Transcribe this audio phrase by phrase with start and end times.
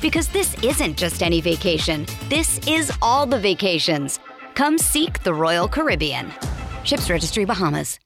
[0.00, 4.20] Because this isn't just any vacation, this is all the vacations.
[4.54, 6.30] Come seek the Royal Caribbean.
[6.84, 7.98] Ships Registry Bahamas.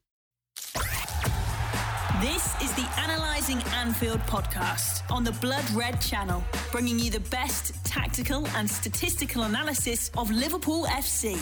[2.23, 7.84] This is the Analyzing Anfield podcast on the Blood Red channel, bringing you the best
[7.84, 11.39] tactical and statistical analysis of Liverpool FC.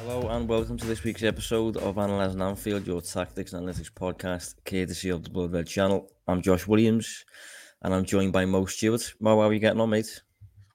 [0.00, 4.56] Hello and welcome to this week's episode of Analyzing Anfield, your tactics and analytics podcast,
[4.66, 6.10] courtesy of the Blood Red channel.
[6.28, 7.24] I'm Josh Williams
[7.82, 9.14] and I'm joined by Mo Stewart.
[9.20, 10.22] Mo, how are you getting on, mate?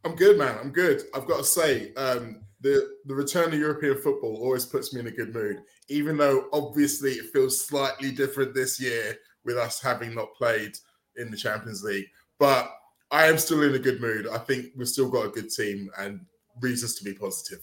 [0.04, 0.58] I'm good, man.
[0.62, 1.04] I'm good.
[1.14, 5.08] I've got to say, um, the the return of European football always puts me in
[5.08, 10.16] a good mood, even though obviously it feels slightly different this year with us having
[10.16, 10.74] not played
[11.18, 12.08] in the Champions League.
[12.40, 12.72] But
[13.12, 14.28] I am still in a good mood.
[14.28, 16.26] I think we've still got a good team and
[16.60, 17.60] reasons to be positive.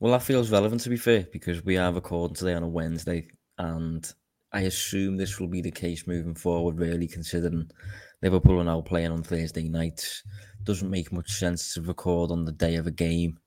[0.00, 3.28] Well, that feels relevant to be fair because we are recording today on a Wednesday,
[3.58, 4.10] and
[4.52, 6.78] I assume this will be the case moving forward.
[6.78, 7.70] Really, considering
[8.24, 10.24] Liverpool are now playing on Thursday nights,
[10.64, 13.38] doesn't make much sense to record on the day of a game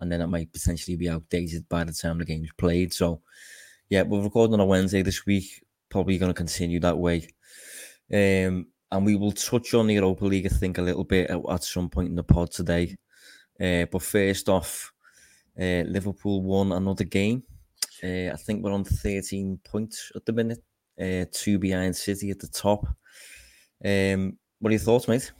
[0.00, 2.92] and then it might potentially be outdated by the time the game's played.
[2.92, 3.22] So,
[3.88, 5.64] yeah, we're recording on a Wednesday this week.
[5.88, 7.28] Probably going to continue that way.
[8.12, 11.40] Um, and we will touch on the Europa League, I think, a little bit at,
[11.48, 12.96] at some point in the pod today.
[13.60, 14.92] Uh, but first off,
[15.58, 17.44] uh, Liverpool won another game.
[18.02, 20.62] Uh, I think we're on 13 points at the minute,
[21.00, 22.84] uh, two behind City at the top.
[23.84, 25.32] Um, what are your thoughts, mate?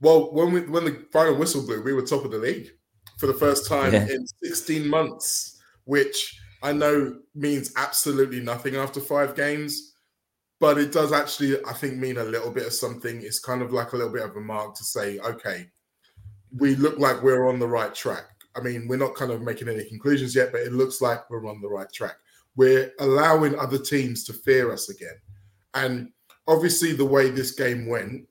[0.00, 2.70] Well, when we when the final whistle blew, we were top of the league
[3.18, 4.06] for the first time yeah.
[4.08, 9.94] in 16 months, which I know means absolutely nothing after five games,
[10.60, 13.22] but it does actually, I think, mean a little bit of something.
[13.22, 15.66] It's kind of like a little bit of a mark to say, okay,
[16.56, 18.24] we look like we're on the right track.
[18.54, 21.46] I mean, we're not kind of making any conclusions yet, but it looks like we're
[21.46, 22.16] on the right track.
[22.56, 25.16] We're allowing other teams to fear us again.
[25.74, 26.10] And
[26.48, 28.26] obviously, the way this game went,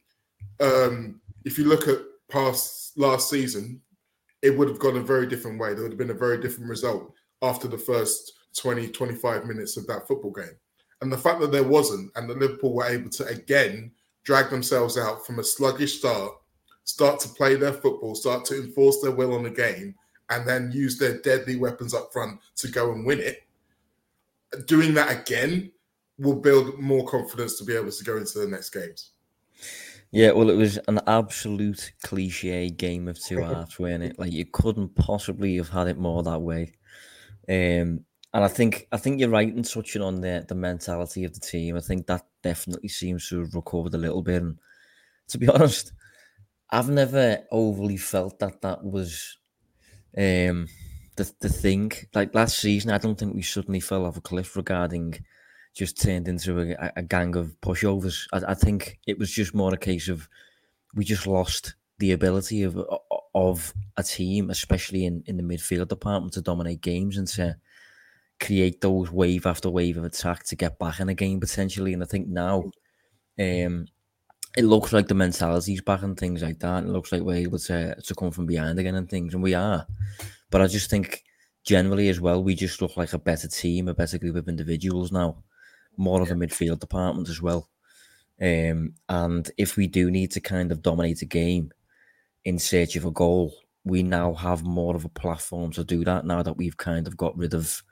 [0.59, 1.99] um, if you look at
[2.29, 3.81] past last season,
[4.41, 5.73] it would have gone a very different way.
[5.73, 9.87] There would have been a very different result after the first 20, 25 minutes of
[9.87, 10.55] that football game.
[11.01, 13.91] And the fact that there wasn't, and that Liverpool were able to again
[14.23, 16.31] drag themselves out from a sluggish start,
[16.83, 19.93] start to play their football, start to enforce their will on the game,
[20.29, 23.43] and then use their deadly weapons up front to go and win it.
[24.65, 25.71] Doing that again
[26.17, 29.11] will build more confidence to be able to go into the next games.
[30.11, 34.19] Yeah, well, it was an absolute cliche game of two halves, wasn't it?
[34.19, 36.73] Like you couldn't possibly have had it more that way.
[37.49, 41.33] Um, and I think I think you're right in touching on the the mentality of
[41.33, 41.77] the team.
[41.77, 44.41] I think that definitely seems to have recovered a little bit.
[44.41, 44.57] And
[45.29, 45.93] to be honest,
[46.69, 49.37] I've never overly felt that that was
[50.17, 50.67] um,
[51.15, 51.91] the the thing.
[52.13, 55.17] Like last season, I don't think we suddenly fell off a cliff regarding
[55.75, 58.25] just turned into a, a gang of pushovers.
[58.31, 60.27] I, I, think it was just more a case of
[60.95, 62.81] we just lost the ability of
[63.35, 67.57] of a team, especially in, in the midfield department, to dominate games and to
[68.39, 71.93] create those wave after wave of attack to get back in a game potentially.
[71.93, 72.63] And I think now,
[73.39, 73.87] um,
[74.57, 76.83] it looks like the mentality's back and things like that.
[76.83, 79.53] It looks like we're able to to come from behind again and things, and we
[79.53, 79.85] are.
[80.51, 81.25] But I just think
[81.65, 85.11] generally as well, we just look like a better team, a better group of individuals
[85.11, 85.43] now
[85.97, 87.69] more of a midfield department as well.
[88.41, 91.71] Um, and if we do need to kind of dominate a game
[92.43, 93.53] in search of a goal,
[93.83, 97.15] we now have more of a platform to do that now that we've kind of
[97.15, 97.83] got rid of,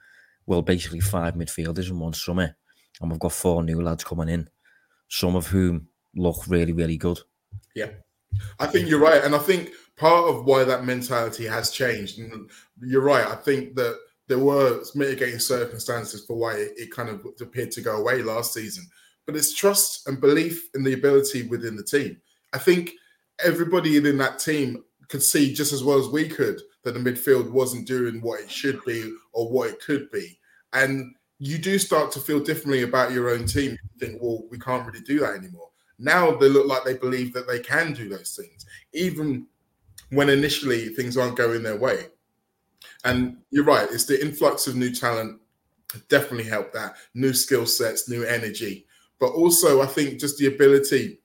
[0.45, 2.55] well, basically five midfielders in one summer.
[3.01, 4.49] And we've got four new lads coming in,
[5.07, 7.19] some of whom look really, really good.
[7.75, 7.89] Yeah.
[8.59, 9.23] I think you're right.
[9.23, 12.49] And I think part of why that mentality has changed, and
[12.81, 13.97] you're right, I think that
[14.33, 18.51] there were mitigating circumstances for why it, it, kind of appeared to go away last
[18.51, 18.83] season.
[19.27, 22.19] But it's trust and belief in the ability within the team.
[22.51, 22.93] I think
[23.45, 27.51] everybody in that team could see just as well as we could that the midfield
[27.51, 30.39] wasn't doing what it should be or what it could be.
[30.73, 33.71] And you do start to feel differently about your own team.
[33.71, 35.69] You think, well, we can't really do that anymore.
[35.99, 39.45] Now they look like they believe that they can do those things, even
[40.09, 42.07] when initially things aren't going their way.
[43.03, 45.39] And you're right, it's the influx of new talent
[46.09, 46.95] definitely helped that.
[47.13, 48.85] New skill sets, new energy.
[49.19, 51.19] But also, I think just the ability,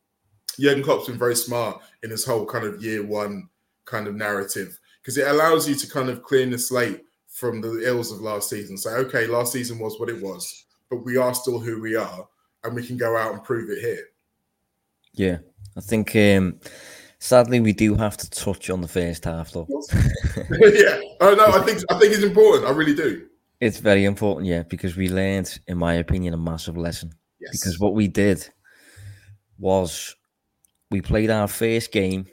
[0.58, 3.48] Jurgen Klopp's been very smart in this whole kind of year one
[3.84, 7.80] kind of narrative because it allows you to kind of clear the slate from the
[7.86, 8.76] ills of last season.
[8.76, 12.28] Say, okay, last season was what it was, but we are still who we are,
[12.64, 14.04] and we can go out and prove it here.
[15.14, 15.38] Yeah,
[15.76, 16.60] I think um,
[17.18, 19.66] sadly we do have to touch on the first half, though.
[20.36, 22.66] yeah, oh no, I think I think it's important.
[22.66, 23.26] I really do.
[23.60, 27.12] It's very important, yeah, because we learned, in my opinion, a massive lesson.
[27.40, 27.50] Yes.
[27.52, 28.48] Because what we did
[29.58, 30.14] was
[30.90, 32.26] we played our first game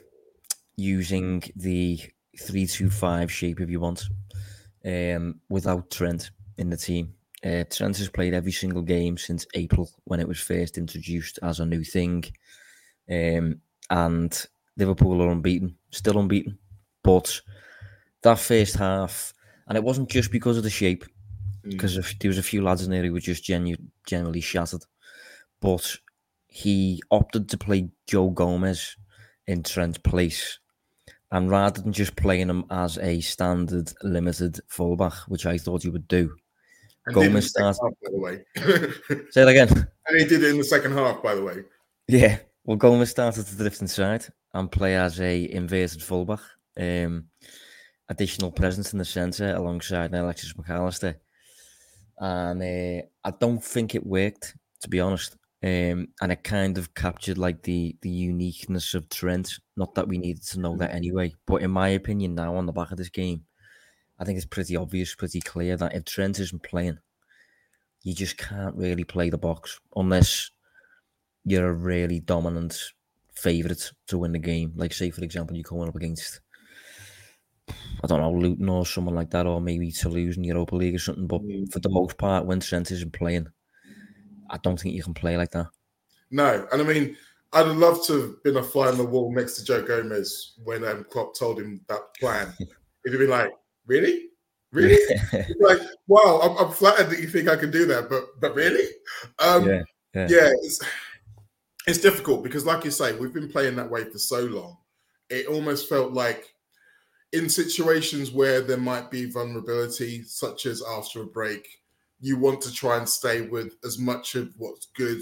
[0.76, 2.00] using the
[2.38, 4.04] three-two-five shape, if you want,
[4.84, 7.12] um, without Trent in the team.
[7.44, 11.60] Uh, Trent has played every single game since April when it was first introduced as
[11.60, 12.24] a new thing.
[13.10, 13.60] Um,
[13.90, 14.46] and
[14.76, 16.58] Liverpool are unbeaten, still unbeaten.
[17.02, 17.40] But
[18.22, 19.32] that first half,
[19.68, 21.04] and it wasn't just because of the shape,
[21.62, 22.18] because mm.
[22.18, 23.76] there was a few lads in there who were just genu-
[24.06, 24.84] generally shattered.
[25.60, 25.96] But
[26.48, 28.96] he opted to play Joe Gomez
[29.46, 30.58] in Trent's place.
[31.32, 35.88] And rather than just playing him as a standard limited fullback, which I thought he
[35.88, 36.34] would do,
[37.06, 37.78] and Gomez started.
[37.82, 38.44] Half, by the way,
[39.30, 39.88] say it again.
[40.06, 41.62] And he did it in the second half, by the way.
[42.08, 46.40] Yeah, well, Gomez started to drift inside and play as a inverted fullback.
[46.78, 47.28] Um,
[48.08, 51.18] additional presence in the centre alongside Alexis Mac Allister
[52.18, 55.36] and uh, I don't think it worked to be honest.
[55.62, 59.58] Um, and it kind of captured like the the uniqueness of Trent.
[59.76, 60.94] Not that we needed to know that mm.
[60.94, 63.44] anyway, but in my opinion, now on the back of this game,
[64.18, 66.98] I think it's pretty obvious, pretty clear that if Trent isn't playing,
[68.02, 70.50] you just can't really play the box unless
[71.46, 72.78] you're a really dominant
[73.32, 74.72] favourite to win the game.
[74.74, 76.40] Like, say, for example, you're coming up against
[77.68, 80.98] I don't know, Luton or someone like that, or maybe Toulouse in Europa League or
[80.98, 81.26] something.
[81.26, 81.72] But mm.
[81.72, 83.46] for the most part, when Trent isn't playing,
[84.50, 85.68] I don't think you can play like that.
[86.30, 87.16] No, and I mean,
[87.52, 90.84] I'd love to have been a fly on the wall next to Joe Gomez when
[90.84, 92.52] um, Klopp told him that plan.
[92.58, 93.52] He'd have been like,
[93.86, 94.26] "Really,
[94.72, 94.98] really?"
[95.60, 95.78] like,
[96.08, 98.86] "Wow, I'm, I'm, flattered that you think I can do that, but but really?"
[99.38, 99.82] Um, yeah,
[100.14, 100.26] yeah.
[100.28, 100.50] yeah
[101.86, 104.76] it's, difficult because, like you say, we've been playing that way for so long.
[105.30, 106.52] It almost felt like
[107.32, 111.66] in situations where there might be vulnerability, such as after a break,
[112.20, 115.20] you want to try and stay with as much of what's good,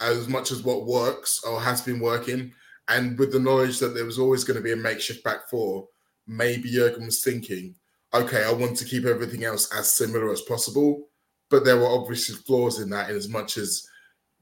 [0.00, 2.52] as much as what works or has been working.
[2.88, 5.88] And with the knowledge that there was always going to be a makeshift back four,
[6.26, 7.74] maybe Jurgen was thinking,
[8.12, 11.08] okay, I want to keep everything else as similar as possible.
[11.48, 13.86] But there were obviously flaws in that, in as much as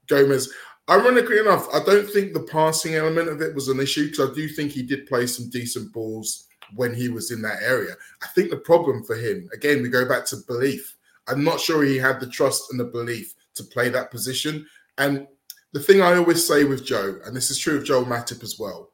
[0.07, 0.51] Gomez.
[0.91, 4.33] Ironically enough, I don't think the passing element of it was an issue because I
[4.33, 7.95] do think he did play some decent balls when he was in that area.
[8.21, 10.97] I think the problem for him, again, we go back to belief.
[11.29, 14.67] I'm not sure he had the trust and the belief to play that position.
[14.97, 15.27] And
[15.71, 18.59] the thing I always say with Joe, and this is true of Joel Matip as
[18.59, 18.89] well,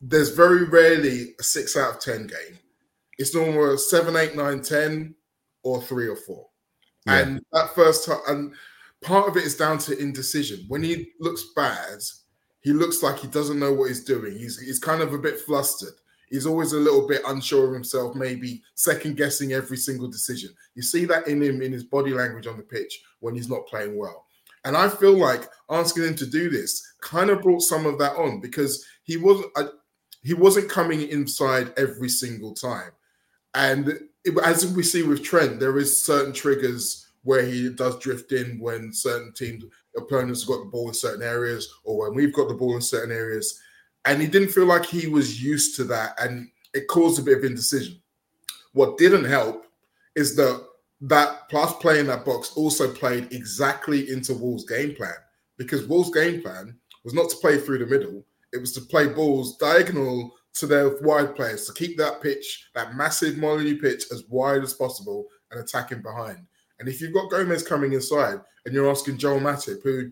[0.00, 2.58] there's very rarely a six out of 10 game.
[3.18, 5.14] It's normally a seven, eight, nine, 10,
[5.64, 6.46] or three or four.
[7.06, 7.18] Yeah.
[7.18, 8.54] And that first time, and
[9.02, 10.64] part of it is down to indecision.
[10.68, 11.98] When he looks bad,
[12.60, 14.38] he looks like he doesn't know what he's doing.
[14.38, 15.94] He's, he's kind of a bit flustered.
[16.30, 20.50] He's always a little bit unsure of himself, maybe second guessing every single decision.
[20.74, 23.66] You see that in him in his body language on the pitch when he's not
[23.66, 24.24] playing well.
[24.64, 28.16] And I feel like asking him to do this kind of brought some of that
[28.16, 29.68] on because he wasn't uh,
[30.22, 32.92] he wasn't coming inside every single time.
[33.54, 33.88] And
[34.24, 38.58] it, as we see with Trent, there is certain triggers where he does drift in
[38.58, 39.64] when certain teams
[39.96, 43.14] opponents got the ball in certain areas or when we've got the ball in certain
[43.14, 43.60] areas
[44.04, 47.38] and he didn't feel like he was used to that, and it caused a bit
[47.38, 48.00] of indecision.
[48.72, 49.66] What didn't help
[50.16, 50.66] is that
[51.02, 55.14] that plus playing that box also played exactly into Wolves' game plan
[55.56, 59.06] because Wolves' game plan was not to play through the middle; it was to play
[59.06, 64.24] balls diagonal to their wide players to keep that pitch, that massive Molineux pitch, as
[64.28, 66.46] wide as possible and attacking behind.
[66.82, 70.10] And if you've got Gomez coming inside and you're asking Joel Matip, who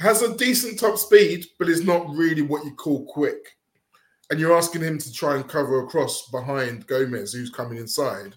[0.00, 3.56] has a decent top speed, but is not really what you call quick.
[4.28, 8.34] And you're asking him to try and cover across behind Gomez, who's coming inside.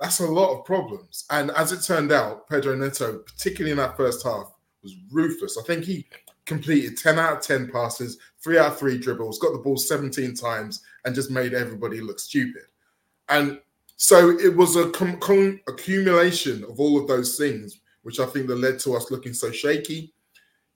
[0.00, 1.24] That's a lot of problems.
[1.30, 4.52] And as it turned out, Pedro Neto, particularly in that first half,
[4.82, 5.56] was ruthless.
[5.56, 6.06] I think he
[6.44, 10.34] completed 10 out of 10 passes, three out of three dribbles, got the ball 17
[10.34, 12.64] times, and just made everybody look stupid.
[13.30, 13.60] And
[13.96, 18.46] So it was a com- com- accumulation of all of those things, which I think
[18.46, 20.12] that led to us looking so shaky.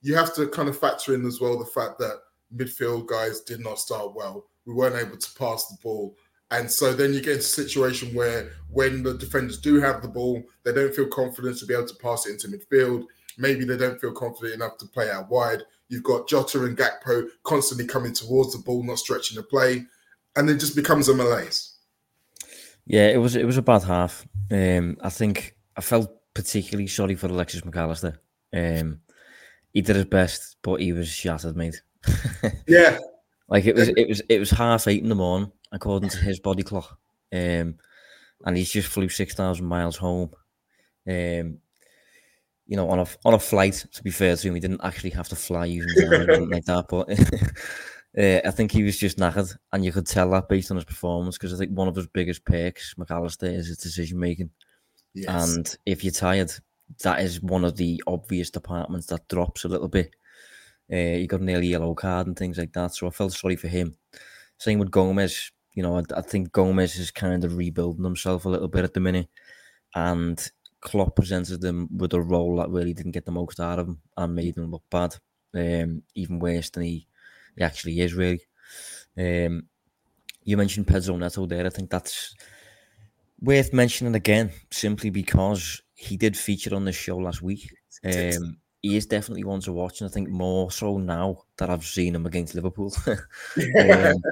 [0.02, 2.20] You have to kind of factor in as well the fact that
[2.54, 4.46] midfield guys did not start well.
[4.66, 6.16] We weren't able to pass the ball.
[6.50, 10.42] And so then you get a situation where when the defenders do have the ball,
[10.64, 13.04] they don't feel confident to be able to pass it into midfield.
[13.38, 15.62] Maybe they don't feel confident enough to play out wide.
[15.88, 19.84] You've got Jota and Gakpo constantly coming towards the ball, not stretching the play,
[20.36, 21.69] and it just becomes a malaise.
[22.90, 24.26] Yeah, it was it was a bad half.
[24.50, 28.20] Um, I think I felt particularly sorry for Alexis Mac Allister.
[28.52, 29.02] Um,
[29.73, 31.80] he did his best, but he was shattered, mate.
[32.66, 32.99] yeah,
[33.49, 36.40] like it was it was it was half eight in the morning according to his
[36.40, 36.99] body clock,
[37.32, 37.76] um,
[38.44, 40.30] and he's just flew six thousand miles home.
[41.09, 41.59] Um,
[42.66, 43.87] you know, on a on a flight.
[43.92, 46.11] To be fair to him, he didn't actually have to fly using
[46.50, 47.09] like that, but.
[48.17, 50.85] Uh, I think he was just knackered, and you could tell that based on his
[50.85, 51.38] performance.
[51.38, 54.50] Because I think one of his biggest perks, Mac Allister, is his decision making.
[55.14, 55.55] Yes.
[55.55, 56.52] And if you're tired,
[57.02, 60.14] that is one of the obvious departments that drops a little bit.
[60.93, 62.95] Uh, he got an early yellow card and things like that.
[62.95, 63.95] So I felt sorry for him.
[64.59, 65.52] Same with Gomez.
[65.75, 68.93] You know, I, I think Gomez is kind of rebuilding himself a little bit at
[68.93, 69.29] the minute.
[69.95, 70.45] And
[70.81, 74.00] Klopp presented them with a role that really didn't get the most out of him
[74.17, 75.17] and made him look bad.
[75.55, 77.07] Um, even worse than he
[77.61, 78.40] he actually is really.
[79.19, 79.67] Um,
[80.45, 81.67] you mentioned Pedro Neto there.
[81.67, 82.35] I think that's
[83.40, 87.71] worth mentioning again, simply because he did feature on the show last week.
[88.02, 91.85] Um, he is definitely one to watch, and I think more so now that I've
[91.85, 92.95] seen him against Liverpool.
[93.05, 93.21] Because
[94.14, 94.23] um,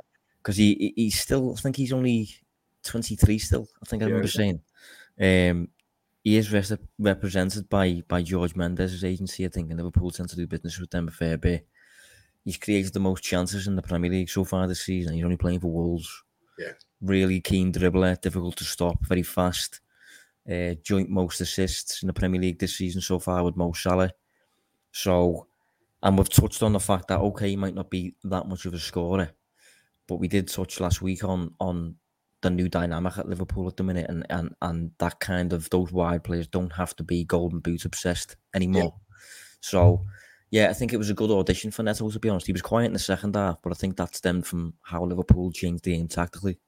[0.55, 2.31] he he's still, I think he's only
[2.85, 3.69] 23 still.
[3.83, 4.33] I think I remember yeah.
[4.33, 4.61] saying.
[5.21, 5.69] Um,
[6.25, 6.53] he is
[6.99, 9.45] represented by by George Mendes' agency.
[9.45, 11.67] I think, and Liverpool tend to do business with them a fair bit.
[12.49, 15.13] He's created the most chances in the Premier League so far this season.
[15.13, 16.25] He's only playing for Wolves.
[16.59, 16.73] Yeah.
[17.03, 19.83] Really keen dribbler, difficult to stop, very fast.
[20.51, 24.13] Uh, joint most assists in the Premier League this season so far with Mo Salah.
[24.93, 25.47] So,
[26.03, 28.73] and we've touched on the fact that okay, he might not be that much of
[28.73, 29.31] a scorer,
[30.07, 31.97] but we did touch last week on on
[32.41, 35.93] the new dynamic at Liverpool at the minute, and and and that kind of those
[35.93, 38.95] wide players don't have to be golden boot obsessed anymore.
[38.95, 39.17] Yeah.
[39.61, 40.07] So
[40.51, 42.47] yeah, I think it was a good audition for Neto, to be honest.
[42.47, 45.53] He was quiet in the second half, but I think that stemmed from how Liverpool
[45.53, 46.59] changed the game tactically.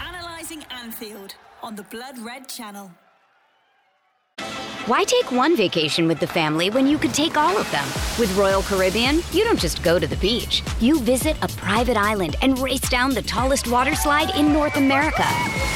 [0.00, 2.90] Analysing Anfield on the Blood Red Channel.
[4.86, 7.84] Why take one vacation with the family when you could take all of them?
[8.20, 10.62] With Royal Caribbean, you don't just go to the beach.
[10.78, 15.26] You visit a private island and race down the tallest water slide in North America.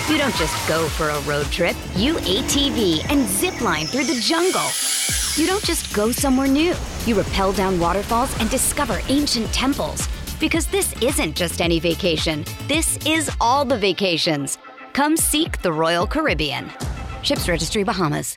[0.09, 1.75] You don't just go for a road trip.
[1.97, 4.69] You ATV and zip line through the jungle.
[5.41, 6.75] You don't just go somewhere new.
[7.07, 10.07] You rappel down waterfalls and discover ancient temples.
[10.39, 12.45] Because this isn't just any vacation.
[12.69, 14.59] This is all the vacations.
[14.93, 16.71] Come seek the Royal Caribbean.
[17.23, 18.37] Ships Registry Bahamas.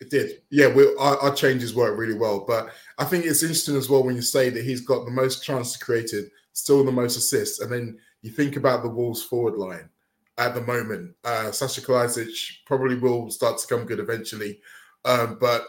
[0.00, 0.42] It did.
[0.50, 2.44] Yeah, we, our, our, changes work really well.
[2.46, 2.68] But
[2.98, 5.76] I think it's interesting as well when you say that he's got the most chances
[5.76, 7.58] created, still the most assists.
[7.58, 9.90] And then you think about the Wolves forward line
[10.38, 11.16] at the moment.
[11.24, 14.60] Uh, Sasha Kalajdzic probably will start to come good eventually.
[15.06, 15.66] Um, but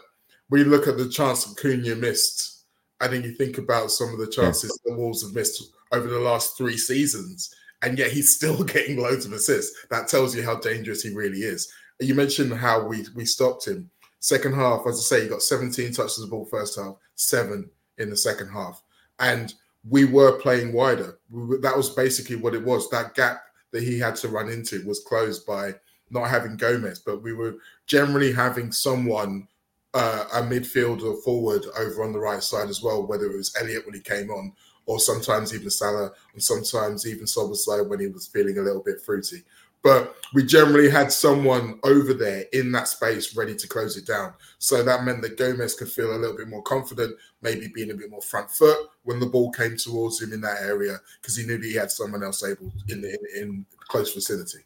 [0.48, 2.64] when you look at the chance that Cunha missed,
[3.00, 4.92] I think you think about some of the chances yeah.
[4.92, 7.54] the Wolves have missed over the last three seasons.
[7.82, 9.86] And yet he's still getting loads of assists.
[9.90, 11.72] That tells you how dangerous he really is.
[12.00, 13.90] You mentioned how we we stopped him
[14.20, 17.70] Second half, as I say, he got 17 touches of the ball first half, seven
[17.98, 18.82] in the second half.
[19.20, 19.54] And
[19.88, 21.18] we were playing wider.
[21.30, 22.90] We that was basically what it was.
[22.90, 25.74] That gap that he had to run into was closed by
[26.10, 29.48] not having Gomez, but we were generally having someone,
[29.94, 33.84] uh, a midfielder forward over on the right side as well, whether it was Elliot
[33.86, 34.52] when he came on,
[34.86, 39.00] or sometimes even Salah, and sometimes even Szoboszlai when he was feeling a little bit
[39.00, 39.44] fruity
[39.82, 44.32] but we generally had someone over there in that space ready to close it down.
[44.58, 47.94] So that meant that Gomez could feel a little bit more confident, maybe being a
[47.94, 51.46] bit more front foot when the ball came towards him in that area because he
[51.46, 54.58] knew that he had someone else able in in, in close vicinity.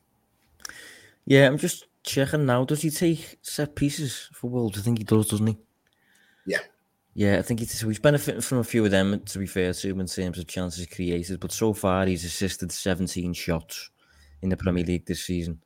[1.26, 2.64] Yeah, I'm just checking now.
[2.64, 4.78] Does he take set pieces for Wolves?
[4.78, 5.58] I think he does, doesn't he?
[6.46, 6.58] Yeah.
[7.14, 9.72] Yeah, I think he's, so he's benefiting from a few of them, to be fair
[9.72, 11.40] to him, in terms of chances created.
[11.40, 13.90] But so far, he's assisted 17 shots
[14.40, 15.60] in the Premier League this season.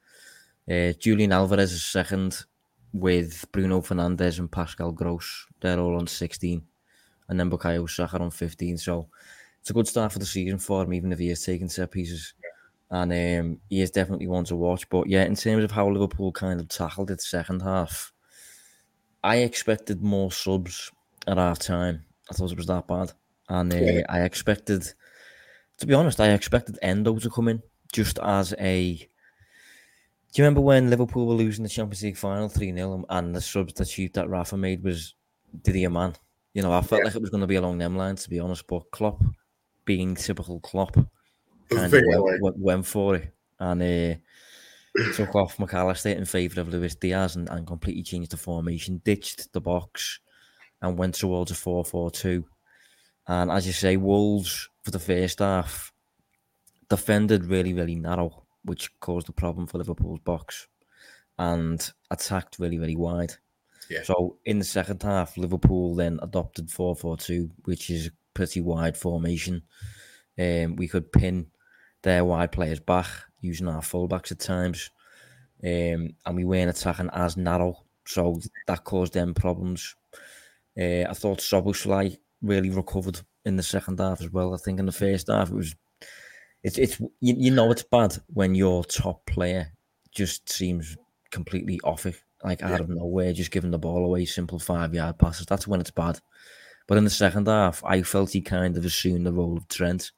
[0.68, 2.44] Uh, Julian Alvarez is second
[2.92, 5.46] with Bruno Fernandes and Pascal Gross.
[5.60, 6.62] They're all on 16.
[7.28, 8.76] And then Bukayo Saka on 15.
[8.78, 9.08] So
[9.60, 11.90] it's a good start for the season for him, even if he is taking set
[11.90, 12.34] pieces.
[12.90, 14.88] And um, he is definitely one to watch.
[14.88, 18.12] But yeah, in terms of how Liverpool kind of tackled it second half,
[19.24, 20.92] I expected more subs
[21.26, 22.04] at half time.
[22.30, 23.12] I thought it was that bad.
[23.48, 24.92] And uh, I expected,
[25.78, 27.62] to be honest, I expected Endo to come in
[27.92, 28.94] just as a.
[28.94, 33.40] Do you remember when Liverpool were losing the Champions League final 3 0 and the
[33.40, 35.14] substitute that Rafa made was
[35.62, 36.14] Didi Hamann?
[36.52, 37.06] You know, I felt yeah.
[37.06, 39.22] like it was going to be along them lines, to be honest, but Klopp,
[39.84, 40.96] being typical Klopp,
[41.70, 46.60] kind of went, went, went, for it and uh, took off Mac Allister in favour
[46.60, 50.20] of Luis Diaz and, and completely changed the formation, ditched the box,
[50.82, 52.44] and went towards a 4 4 2.
[53.28, 55.92] And as you say, Wolves for the first half
[56.88, 60.68] defended really, really narrow, which caused a problem for Liverpool's box,
[61.38, 63.34] and attacked really, really wide.
[63.90, 64.02] Yeah.
[64.02, 68.60] So in the second half, Liverpool then adopted 4 4 2, which is a pretty
[68.60, 69.62] wide formation.
[70.38, 71.46] Um, we could pin
[72.06, 73.08] their wide players back
[73.40, 74.90] using our fullbacks at times.
[75.62, 79.96] Um, and we weren't attacking as narrow, so that caused them problems.
[80.78, 84.54] Uh, I thought Szoboszlai really recovered in the second half as well.
[84.54, 85.74] I think in the first half it was,
[86.62, 89.72] it's it's you, you know it's bad when your top player
[90.12, 90.96] just seems
[91.32, 92.74] completely off it, like yeah.
[92.74, 95.46] out of nowhere, just giving the ball away, simple five yard passes.
[95.46, 96.20] That's when it's bad.
[96.86, 100.12] But in the second half, I felt he kind of assumed the role of Trent,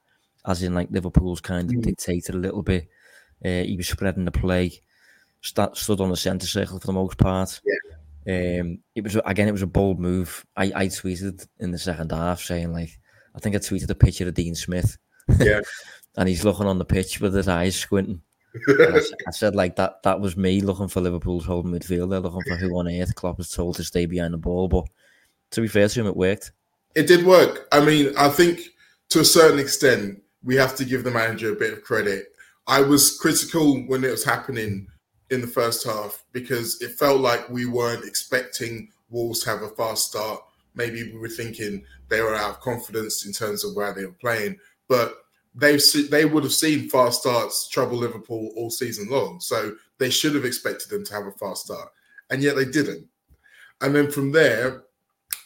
[0.46, 1.82] as in like Liverpool's kind of mm.
[1.82, 2.88] dictated a little bit.
[3.44, 4.72] Uh, he was spreading the play,
[5.42, 7.60] st- stood on the centre circle for the most part.
[7.64, 8.60] Yeah.
[8.60, 10.44] Um, it was again, it was a bold move.
[10.56, 12.90] I, I tweeted in the second half saying like,
[13.34, 14.98] I think I tweeted a picture of Dean Smith.
[15.38, 15.60] Yeah,
[16.16, 18.20] and he's looking on the pitch with his eyes squinting.
[18.68, 20.02] I, I, said like that.
[20.02, 23.50] That was me looking for Liverpool's holding midfielder, looking for who on earth Klopp was
[23.50, 24.68] told to stay behind the ball.
[24.68, 24.84] But
[25.52, 26.52] to be fair to him, it worked.
[26.94, 27.68] It did work.
[27.72, 28.60] I mean, I think
[29.10, 32.32] to a certain extent, we have to give the manager a bit of credit.
[32.66, 34.88] I was critical when it was happening
[35.30, 39.68] in the first half because it felt like we weren't expecting Wolves to have a
[39.68, 40.40] fast start.
[40.74, 44.12] Maybe we were thinking they were out of confidence in terms of where they were
[44.12, 45.14] playing, but
[45.54, 45.78] they
[46.10, 49.40] they would have seen fast starts trouble Liverpool all season long.
[49.40, 51.88] So they should have expected them to have a fast start,
[52.30, 53.06] and yet they didn't.
[53.80, 54.84] And then from there,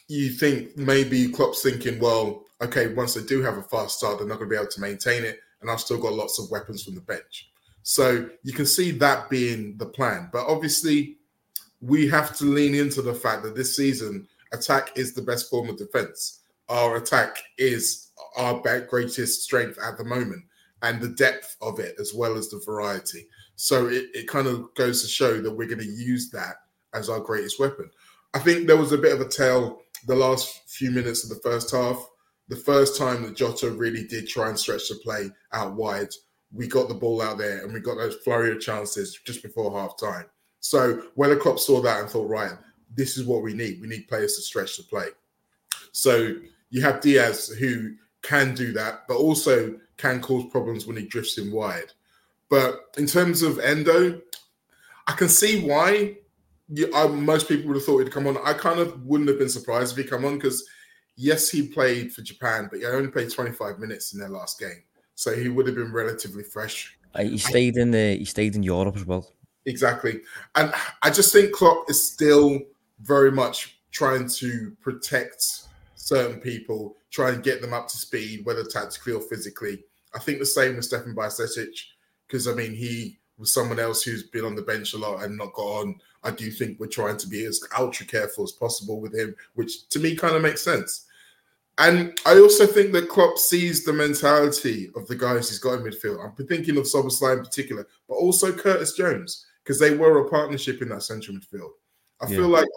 [0.08, 4.28] you think maybe Klopp's thinking, well, okay, once they do have a fast start, they're
[4.28, 6.82] not going to be able to maintain it, and I've still got lots of weapons
[6.82, 7.50] from the bench.
[7.82, 10.30] So you can see that being the plan.
[10.32, 11.16] But obviously,
[11.80, 15.68] we have to lean into the fact that this season, attack is the best form
[15.68, 16.40] of defense.
[16.68, 20.44] Our attack is our greatest strength at the moment,
[20.82, 23.26] and the depth of it as well as the variety.
[23.56, 26.56] So it, it kind of goes to show that we're going to use that
[26.94, 27.90] as our greatest weapon.
[28.34, 31.42] I think there was a bit of a tale the last few minutes of the
[31.48, 32.08] first half.
[32.52, 36.10] The first time that Jota really did try and stretch the play out wide
[36.52, 39.72] we got the ball out there and we got those flurry of chances just before
[39.72, 40.26] half time.
[40.60, 42.52] So Weller Klopp saw that and thought, right,
[42.94, 43.80] this is what we need.
[43.80, 45.06] We need players to stretch the play.
[45.92, 46.36] So
[46.68, 51.38] you have Diaz who can do that, but also can cause problems when he drifts
[51.38, 51.92] in wide.
[52.50, 54.20] But in terms of Endo,
[55.06, 56.18] I can see why
[56.68, 58.36] you, I, most people would have thought he'd come on.
[58.44, 60.66] I kind of wouldn't have been surprised if he come on because
[61.16, 64.82] yes, he played for Japan, but he only played 25 minutes in their last game
[65.14, 66.96] so he would have been relatively fresh.
[67.14, 69.32] Uh, he stayed in the he stayed in Europe as well.
[69.66, 70.20] Exactly,
[70.56, 70.72] and
[71.02, 72.58] I just think Klopp is still
[73.00, 75.44] very much trying to protect
[75.94, 79.84] certain people, try and get them up to speed, whether tactically or physically.
[80.14, 81.78] I think the same with Stefan Bajcetic,
[82.26, 85.36] because I mean he was someone else who's been on the bench a lot and
[85.36, 86.00] not got on.
[86.22, 89.88] I do think we're trying to be as ultra careful as possible with him, which
[89.88, 91.06] to me kind of makes sense.
[91.78, 95.80] And I also think that Klopp sees the mentality of the guys he's got in
[95.80, 96.22] midfield.
[96.22, 100.82] I'm thinking of Szoboszlai in particular, but also Curtis Jones, because they were a partnership
[100.82, 101.70] in that central midfield.
[102.20, 102.36] I yeah.
[102.36, 102.68] feel like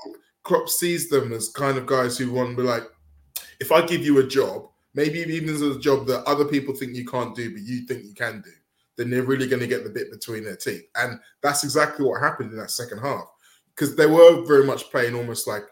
[0.44, 2.84] Klopp sees them as kind of guys who want to be like,
[3.60, 6.96] if I give you a job, maybe even as a job that other people think
[6.96, 8.52] you can't do, but you think you can do,
[8.98, 10.88] then they're really going to get the bit between their teeth.
[10.96, 13.26] And that's exactly what happened in that second half.
[13.70, 15.64] Because they were very much playing almost like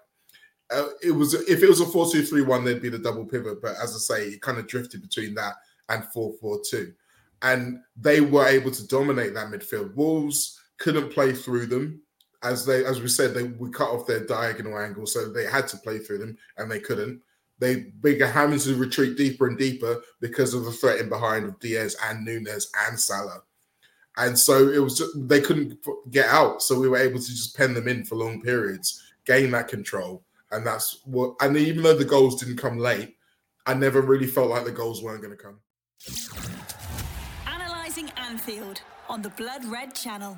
[0.73, 3.95] uh, it was if it was a 4-2-3-1 there'd be the double pivot but as
[3.95, 5.55] i say it kind of drifted between that
[5.89, 6.93] and 4-4-2
[7.41, 12.01] and they were able to dominate that midfield wolves couldn't play through them
[12.43, 15.67] as they as we said they we cut off their diagonal angle so they had
[15.67, 17.21] to play through them and they couldn't
[17.63, 21.60] they bigger having to retreat deeper and deeper because of the threat in behind of
[21.60, 23.43] Diaz and Nunez and Salah.
[24.17, 25.80] And so it was just, they couldn't
[26.12, 26.62] get out.
[26.62, 30.23] So we were able to just pen them in for long periods, gain that control,
[30.52, 31.36] and that's what.
[31.41, 33.15] And even though the goals didn't come late,
[33.65, 35.60] I never really felt like the goals weren't going to come.
[37.47, 40.38] Analyzing Anfield on the Blood Red Channel.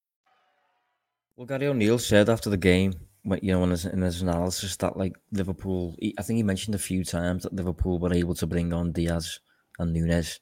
[1.35, 2.93] Well, Gary O'Neill said after the game,
[3.41, 6.75] you know, in his, in his analysis that like Liverpool, he, I think he mentioned
[6.75, 9.39] a few times that Liverpool were able to bring on Diaz
[9.79, 10.39] and Nunez,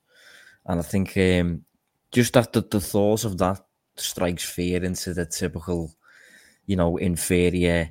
[0.65, 1.63] and I think um,
[2.12, 3.62] just after the thought of that
[3.97, 5.93] strikes fear into the typical,
[6.65, 7.89] you know, inferior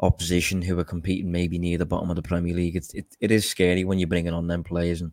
[0.00, 2.76] opposition who are competing maybe near the bottom of the Premier League.
[2.76, 5.12] It's, it, it is scary when you're bringing on them players, and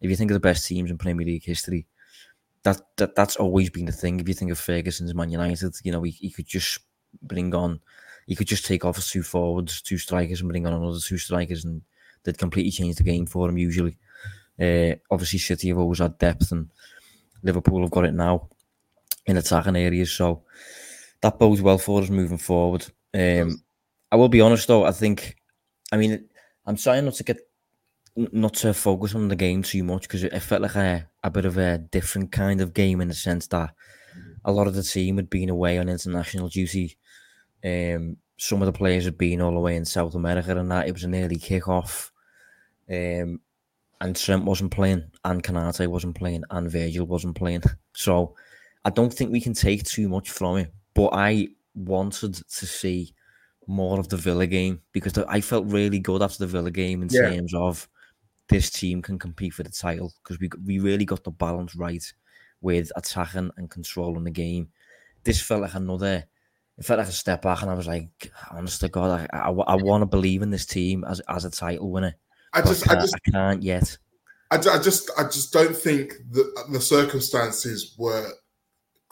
[0.00, 1.86] if you think of the best teams in Premier League history,
[2.64, 4.20] that, that that's always been the thing.
[4.20, 6.80] If you think of Ferguson's Man United, you know, he, he could just
[7.22, 7.80] bring on,
[8.26, 11.64] he could just take off two forwards, two strikers, and bring on another two strikers,
[11.64, 11.82] and
[12.24, 13.58] they'd completely change the game for him.
[13.58, 13.96] Usually,
[14.60, 16.68] uh, obviously, City have always had depth, and
[17.42, 18.48] Liverpool have got it now
[19.26, 20.12] in attacking areas.
[20.12, 20.42] So
[21.20, 22.86] that bodes well for us moving forward.
[23.14, 23.62] Um,
[24.10, 24.84] I will be honest though.
[24.84, 25.36] I think,
[25.92, 26.28] I mean,
[26.66, 27.38] I'm trying not to get
[28.16, 31.44] not to focus on the game too much because it felt like a, a bit
[31.44, 33.70] of a different kind of game in the sense that
[34.44, 36.96] a lot of the team had been away on international duty.
[37.64, 40.88] Um, some of the players had been all the way in South America and that.
[40.88, 42.10] It was an early kickoff.
[42.90, 43.40] Um,
[44.00, 47.62] and Trent wasn't playing, and Konate wasn't playing, and Virgil wasn't playing.
[47.94, 48.36] So
[48.84, 50.72] I don't think we can take too much from it.
[50.94, 53.12] But I wanted to see
[53.66, 57.08] more of the Villa game because I felt really good after the Villa game in
[57.10, 57.30] yeah.
[57.30, 57.88] terms of
[58.48, 62.04] this team can compete for the title because we we really got the balance right
[62.60, 64.68] with attacking and controlling the game.
[65.24, 66.24] This felt like another,
[66.78, 69.50] it felt like a step back, and I was like, honest to God, I, I,
[69.50, 72.14] I want to believe in this team as as a title winner.
[72.52, 73.96] I just, I, I, just, I can't yet.
[74.50, 78.30] I, I just, I just don't think that the circumstances were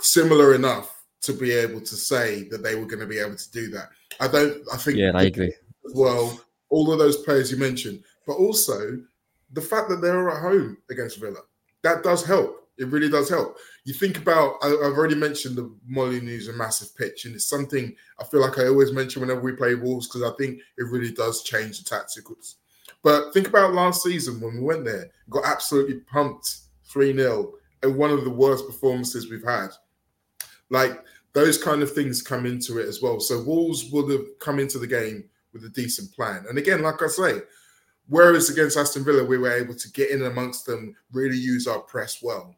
[0.00, 3.50] similar enough to be able to say that they were going to be able to
[3.50, 3.90] do that.
[4.20, 4.62] I don't.
[4.72, 4.96] I think.
[4.96, 5.52] Yeah, I agree.
[5.92, 8.98] Well, all of those players you mentioned, but also
[9.52, 11.40] the fact that they're at home against Villa,
[11.82, 12.68] that does help.
[12.78, 13.56] It really does help.
[13.84, 17.94] You think about, I, have already mentioned the Molineux a massive pitch, and it's something
[18.20, 21.12] I feel like I always mention whenever we play Wolves because I think it really
[21.12, 22.56] does change the tacticals.
[23.02, 27.96] But think about last season when we went there, got absolutely pumped 3 0, and
[27.96, 29.68] one of the worst performances we've had.
[30.68, 33.20] Like those kind of things come into it as well.
[33.20, 36.44] So Wolves would have come into the game with a decent plan.
[36.48, 37.40] And again, like I say,
[38.08, 41.80] whereas against Aston Villa, we were able to get in amongst them, really use our
[41.80, 42.56] press well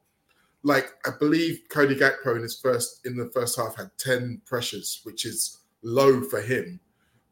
[0.62, 5.00] like I believe Cody Gakpo in his first in the first half had 10 pressures,
[5.04, 6.80] which is low for him.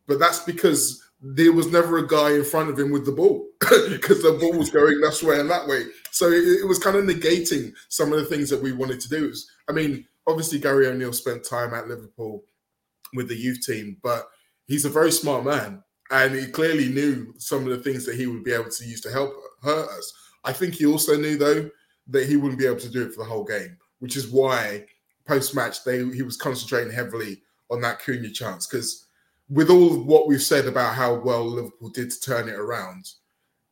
[0.07, 3.47] But that's because there was never a guy in front of him with the ball
[3.61, 5.87] because the ball was going this way and that way.
[6.11, 9.09] So it, it, was kind of negating some of the things that we wanted to
[9.09, 9.33] do.
[9.69, 12.45] I mean, obviously Gary O'Neill spent time at Liverpool
[13.15, 14.29] with the youth team, but
[14.67, 18.27] he's a very smart man and he clearly knew some of the things that he
[18.27, 20.13] would be able to use to help hurt us.
[20.45, 21.71] I think he also knew though
[22.09, 24.87] that he wouldn't be able to do it for the whole game, which is why
[25.25, 29.07] post match they he was concentrating heavily on that Cunha chance because
[29.49, 33.11] with all what we've said about how well Liverpool did to turn it around,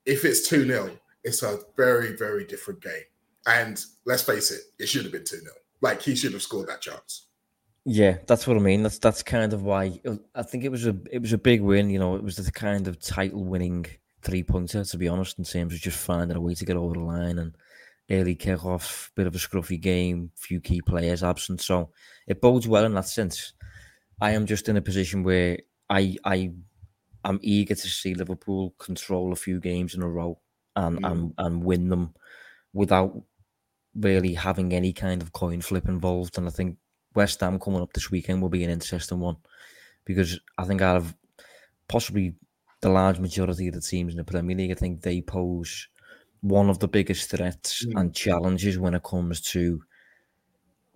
[0.06, 0.90] if it's 2 0,
[1.24, 3.02] it's a very, very different game.
[3.46, 5.52] And let's face it, it should have been 2 0.
[5.80, 7.26] Like he should have scored that chance.
[7.86, 8.82] Yeah, that's what I mean.
[8.82, 10.00] That's that's kind of why
[10.34, 11.90] I think it was a it was a big win.
[11.90, 13.84] You know, it was the kind of title winning
[14.22, 16.94] three pointer to be honest, in terms of just finding a way to get over
[16.94, 17.54] the line and
[18.10, 21.60] early kickoff, bit of a scruffy game, few key players absent.
[21.60, 21.90] So
[22.26, 23.52] it bodes well in that sense.
[24.20, 25.58] I am just in a position where
[25.90, 26.52] I I
[27.22, 30.40] am eager to see Liverpool control a few games in a row
[30.74, 31.12] and mm.
[31.12, 32.14] and, and win them
[32.72, 33.22] without
[33.94, 36.38] really having any kind of coin flip involved.
[36.38, 36.78] And I think
[37.14, 39.36] West Ham coming up this weekend will be an interesting one
[40.04, 41.14] because I think out of
[41.88, 42.34] possibly
[42.80, 45.88] the large majority of the teams in the Premier League, I think they pose
[46.40, 47.98] one of the biggest threats mm.
[47.98, 49.82] and challenges when it comes to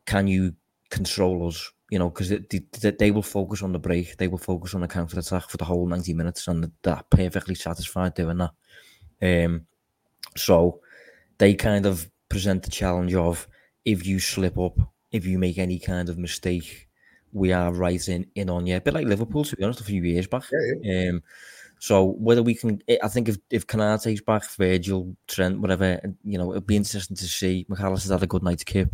[0.05, 0.55] can you
[0.91, 1.73] control us?
[1.91, 4.89] You know, because they, they, will focus on the break, they will focus on the
[4.89, 9.45] counter attack for the whole 90 minutes, and they're perfectly satisfied doing that.
[9.47, 9.67] Um,
[10.37, 10.81] so
[11.39, 13.49] they kind of present the challenge of
[13.87, 14.79] if you slip up,
[15.13, 16.89] if you make any kind of mistake,
[17.33, 18.77] we are right in, in on you.
[18.77, 20.45] A bit like Liverpool, to be honest, a few years back.
[20.53, 21.11] Yeah, yeah.
[21.11, 21.23] Um,
[21.81, 26.51] so whether we can, I think if if Konate's back, Virgil, Trent, whatever, you know,
[26.51, 27.67] it'll be interesting to see.
[27.69, 28.91] Mac Allister's had a good night's kip,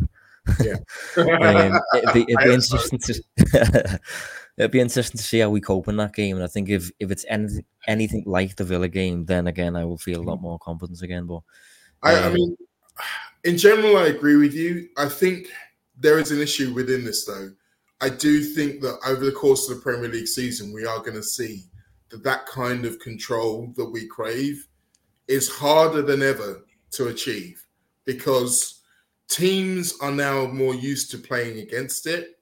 [0.63, 0.75] Yeah,
[1.17, 3.99] um, it'd, be, it'd be interesting to
[4.57, 6.35] it'd be interesting to see how we cope in that game.
[6.35, 9.85] And I think if if it's anything anything like the Villa game, then again I
[9.85, 11.25] will feel a lot more confidence again.
[11.25, 11.43] But um,
[12.03, 12.55] I, I mean,
[13.43, 14.89] in general, I agree with you.
[14.97, 15.47] I think
[15.97, 17.51] there is an issue within this though.
[18.01, 21.13] I do think that over the course of the Premier League season, we are going
[21.13, 21.63] to see
[22.09, 24.67] that that kind of control that we crave
[25.27, 27.65] is harder than ever to achieve
[28.05, 28.81] because
[29.27, 32.39] teams are now more used to playing against it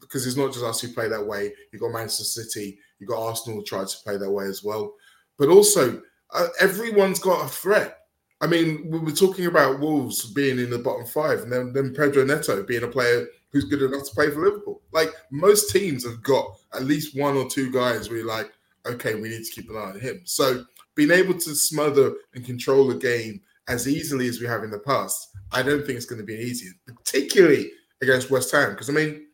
[0.00, 1.52] because it's not just us who play that way.
[1.72, 4.94] You've got Manchester City, you've got Arsenal try to play that way as well.
[5.38, 6.00] But also,
[6.32, 7.98] uh, everyone's got a threat.
[8.40, 11.94] I mean, we were talking about Wolves being in the bottom five, and then, then
[11.94, 14.82] Pedro Neto being a player who's good enough to play for Liverpool.
[14.92, 18.52] Like most teams have got at least one or two guys where you're like,
[18.84, 20.20] okay, we need to keep an eye on him.
[20.24, 24.70] So being able to smother and control the game as easily as we have in
[24.70, 27.70] the past, I don't think it's going to be easy, particularly
[28.02, 28.70] against West Ham.
[28.70, 29.26] Because I mean,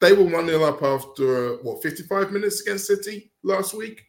[0.00, 4.04] they were 1 0 up after what 55 minutes against City last week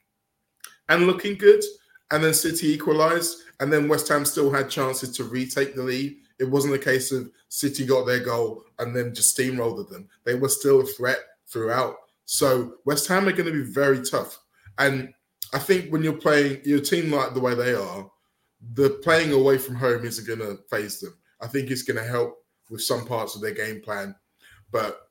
[0.90, 1.64] and looking good.
[2.12, 6.18] And then City equalized, and then West Ham still had chances to retake the lead.
[6.40, 10.08] It wasn't a case of City got their goal and then just steamrolled them.
[10.24, 11.96] They were still a threat throughout.
[12.26, 14.40] So West Ham are going to be very tough.
[14.78, 15.14] And
[15.54, 18.10] I think when you're playing your team like the way they are,
[18.74, 21.18] the playing away from home isn't going to phase them.
[21.42, 24.14] I think it's going to help with some parts of their game plan.
[24.72, 25.10] But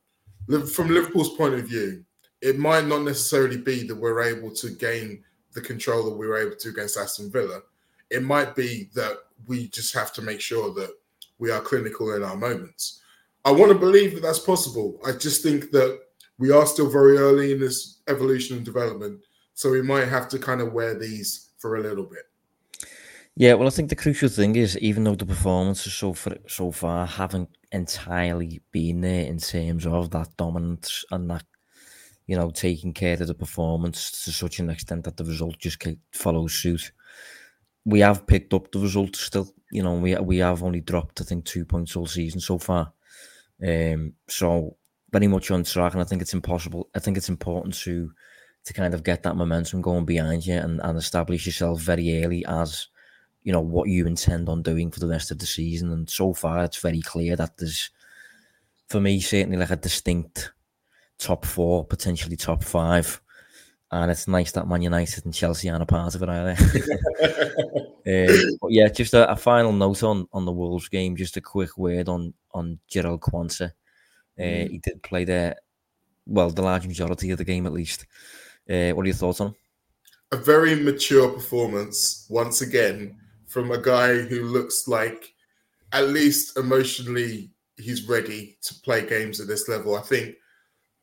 [0.72, 2.04] from Liverpool's point of view,
[2.42, 6.36] it might not necessarily be that we're able to gain the control that we were
[6.36, 7.60] able to against Aston Villa.
[8.10, 9.16] It might be that
[9.46, 10.90] we just have to make sure that
[11.38, 13.00] we are clinical in our moments.
[13.44, 15.00] I want to believe that that's possible.
[15.06, 16.00] I just think that
[16.38, 19.20] we are still very early in this evolution and development.
[19.54, 22.24] So we might have to kind of wear these for a little bit.
[23.38, 26.70] Yeah, well, I think the crucial thing is even though the performances so far, so
[26.70, 31.44] far haven't entirely been there in terms of that dominance and that
[32.26, 35.84] you know taking care of the performance to such an extent that the result just
[36.12, 36.92] follows suit.
[37.86, 39.50] We have picked up the results still.
[39.72, 42.92] You know, we we have only dropped I think two points all season so far.
[43.66, 44.76] Um, so
[45.10, 46.90] very much on track, and I think it's impossible.
[46.94, 48.12] I think it's important to
[48.64, 52.44] to kind of get that momentum going behind you and, and establish yourself very early
[52.46, 52.88] as
[53.44, 55.92] you know what you intend on doing for the rest of the season.
[55.92, 57.90] And so far, it's very clear that there's,
[58.88, 60.52] for me, certainly like a distinct
[61.18, 63.20] top four, potentially top five.
[64.02, 66.56] And it's nice that Man United and Chelsea aren't a part of it either.
[68.06, 71.16] um, but yeah, just a, a, final note on on the Wolves game.
[71.16, 73.72] Just a quick word on on Jarell Quansah.
[74.38, 74.70] Uh, mm.
[74.70, 75.56] He did play there,
[76.26, 78.06] well, the large majority of the game at least.
[78.68, 79.54] Uh, what are your thoughts on him?
[80.32, 85.32] A very mature performance once again from a guy who looks like
[85.92, 89.96] at least emotionally he's ready to play games at this level.
[89.96, 90.34] I think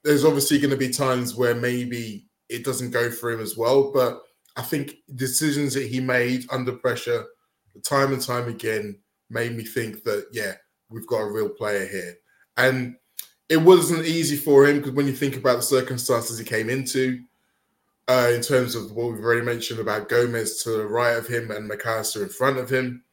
[0.03, 3.91] there's obviously going to be times where maybe it doesn't go for him as well,
[3.93, 4.21] but
[4.55, 7.25] I think decisions that he made under pressure,
[7.83, 10.53] time and time again, made me think that yeah,
[10.89, 12.15] we've got a real player here.
[12.57, 12.95] And
[13.49, 17.19] it wasn't easy for him because when you think about the circumstances he came into,
[18.07, 21.51] uh, in terms of what we've already mentioned about Gomez to the right of him
[21.51, 23.03] and Mac Allister in front of him.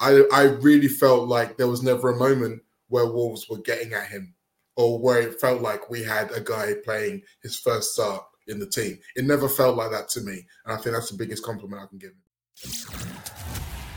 [0.00, 4.08] I, I really felt like there was never a moment where Wolves were getting at
[4.08, 4.34] him
[4.76, 8.66] or where it felt like we had a guy playing his first start in the
[8.66, 8.98] team.
[9.16, 10.46] It never felt like that to me.
[10.64, 12.22] And I think that's the biggest compliment I can give him.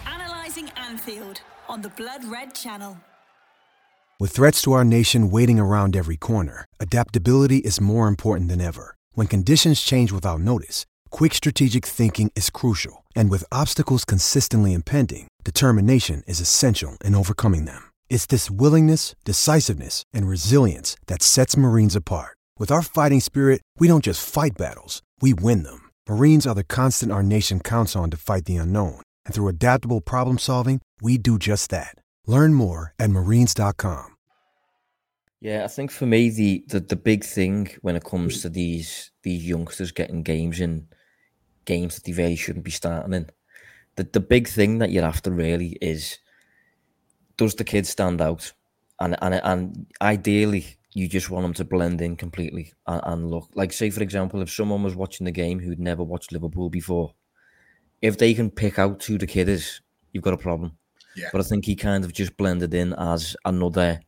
[0.05, 2.97] Analyzing Anfield on the Blood Red Channel.
[4.19, 8.95] With threats to our nation waiting around every corner, adaptability is more important than ever.
[9.13, 13.03] When conditions change without notice, quick strategic thinking is crucial.
[13.15, 17.91] And with obstacles consistently impending, determination is essential in overcoming them.
[18.09, 22.37] It's this willingness, decisiveness, and resilience that sets Marines apart.
[22.63, 25.91] With our fighting spirit, we don't just fight battles, we win them.
[26.07, 29.01] Marines are the constant our nation counts on to fight the unknown.
[29.25, 31.93] And through adaptable problem solving, we do just that.
[32.25, 34.15] Learn more at marines.com.
[35.41, 39.11] Yeah, I think for me the, the the big thing when it comes to these
[39.23, 40.87] these youngsters getting games in
[41.65, 43.29] games that they really shouldn't be starting in,
[43.97, 46.17] the the big thing that you're after really is
[47.35, 48.53] does the kid stand out,
[49.01, 53.49] and and and ideally you just want them to blend in completely and, and look
[53.55, 57.13] like say for example if someone was watching the game who'd never watched Liverpool before,
[58.01, 60.77] if they can pick out who the kid is, you've got a problem.
[61.15, 61.29] Yeah.
[61.31, 63.99] But I think he kind of just blended in as another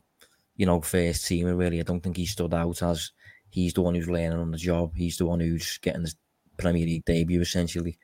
[0.56, 1.80] you know, first teamer really.
[1.80, 3.12] I don't think he stood out as
[3.50, 4.96] he's the one who's learning on the job.
[4.96, 6.14] He's the one who's getting the
[6.58, 7.98] Premier League debut essentially.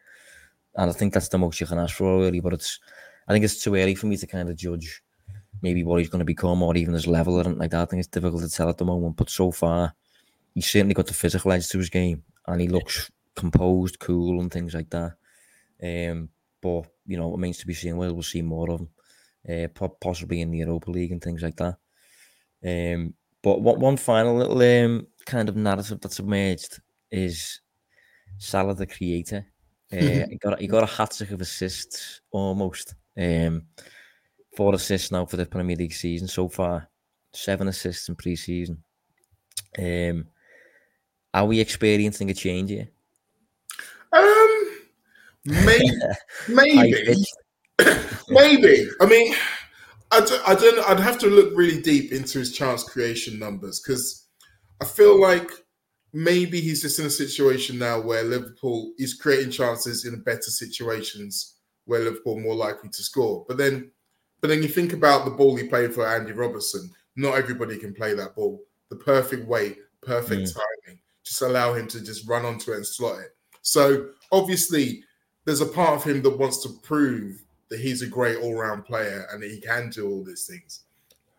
[0.76, 2.40] And I think that's the most you can ask for really.
[2.40, 2.80] But it's
[3.28, 5.02] I think it's too early for me to kind of judge
[5.62, 7.82] maybe what he's going to become or even his level or anything like that.
[7.82, 9.16] I think it's difficult to tell at the moment.
[9.16, 9.94] But so far,
[10.54, 14.52] he's certainly got the physical edge to his game and he looks composed, cool, and
[14.52, 15.14] things like that.
[15.84, 16.30] Um,
[16.62, 17.98] but you know, it remains to be seen.
[17.98, 18.90] Well, we'll see more of him,
[19.76, 21.78] uh, possibly in the Europa League and things like that.
[22.64, 27.62] Um, but what one final little um, kind of narrative that's emerged is
[28.38, 29.46] Salah the creator.
[29.94, 32.96] Uh, he got he got a hat trick of assists almost.
[33.18, 33.64] Um,
[34.56, 36.90] four assists now for the Premier League season so far.
[37.34, 38.84] Seven assists in pre-season.
[39.80, 40.28] Um,
[41.34, 42.90] are we experiencing a change here?
[44.12, 44.72] Um,
[45.46, 45.92] maybe,
[46.50, 47.16] maybe,
[48.30, 48.90] maybe.
[49.00, 49.34] I mean,
[50.12, 50.90] I don't, I don't.
[50.90, 54.28] I'd have to look really deep into his chance creation numbers because
[54.82, 55.50] I feel like
[56.12, 61.56] maybe he's just in a situation now where Liverpool is creating chances in better situations
[61.86, 63.46] where Liverpool are more likely to score.
[63.48, 63.92] But then,
[64.42, 66.90] but then you think about the ball he played for Andy Robertson.
[67.16, 68.62] Not everybody can play that ball.
[68.90, 70.54] The perfect weight, perfect mm.
[70.54, 71.00] timing.
[71.24, 73.36] Just allow him to just run onto it and slot it.
[73.62, 75.04] So obviously,
[75.46, 79.28] there's a part of him that wants to prove that he's a great all-round player
[79.32, 80.82] and that he can do all these things.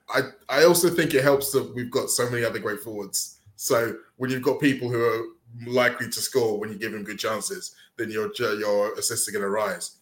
[0.09, 3.41] I I also think it helps that we've got so many other great forwards.
[3.57, 5.25] So when you've got people who are
[5.67, 9.43] likely to score when you give them good chances, then your your assists are going
[9.43, 9.99] to rise.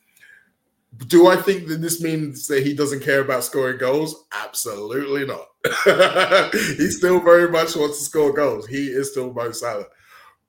[1.06, 4.24] Do I think that this means that he doesn't care about scoring goals?
[4.32, 5.46] Absolutely not.
[6.54, 8.66] he still very much wants to score goals.
[8.66, 9.86] He is still Mo Salah,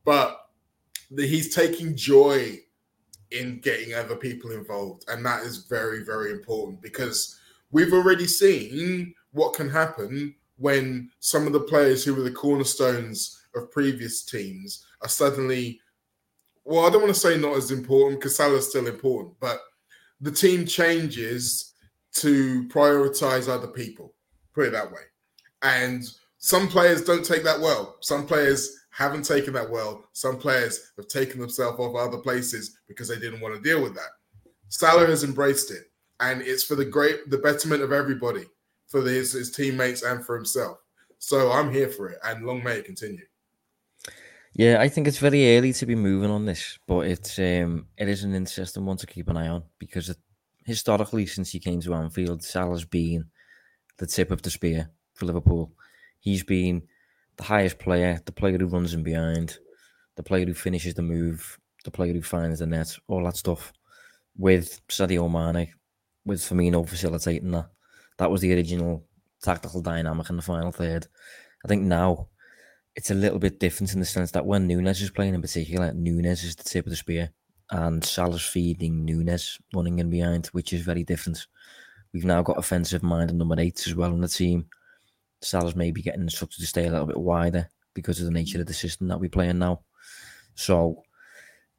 [0.04, 0.50] but
[1.16, 2.60] he's taking joy
[3.32, 5.06] in getting other people involved.
[5.08, 7.40] And that is very, very important because
[7.72, 13.44] we've already seen what can happen when some of the players who were the cornerstones
[13.56, 15.80] of previous teams are suddenly,
[16.66, 19.60] well, I don't want to say not as important because Salah's still important, but
[20.22, 21.74] the team changes
[22.14, 24.14] to prioritize other people,
[24.54, 25.02] put it that way.
[25.64, 26.04] And
[26.38, 27.98] some players don't take that well.
[28.02, 30.06] Some players haven't taken that well.
[30.14, 33.96] Some players have taken themselves off other places because they didn't want to deal with
[33.96, 34.10] that.
[34.70, 38.46] Salah has embraced it, and it's for the great, the betterment of everybody,
[38.88, 40.78] for his, his teammates and for himself.
[41.20, 43.26] So I'm here for it, and long may it continue.
[44.54, 48.10] Yeah, I think it's very early to be moving on this, but it's um, it
[48.10, 50.18] is an interesting one to keep an eye on because it,
[50.66, 53.26] historically, since he came to Anfield, Salah's been
[53.98, 55.74] the tip of the spear for Liverpool.
[56.20, 56.84] He's been
[57.38, 59.58] the highest player, the player who runs in behind,
[60.18, 63.74] the player who finishes the move, the player who finds the net, all that stuff.
[64.38, 65.74] With Sadio Mane,
[66.26, 67.70] with Firmino facilitating that,
[68.18, 69.06] that was the original
[69.44, 71.08] tactical dynamic in the final third.
[71.64, 72.30] I think now
[72.96, 75.94] it's a little bit different in the sense that when Nunez is playing in particular,
[75.94, 77.32] Nunez is the tip of the spear
[77.72, 81.48] and Salah's feeding Nunez running in behind, which is very different.
[82.14, 84.66] We've now got offensive minded number eight as well on the team.
[85.42, 88.68] Salah's maybe getting instructed to stay a little bit wider because of the nature of
[88.68, 89.82] the system that we're playing now.
[90.56, 91.04] So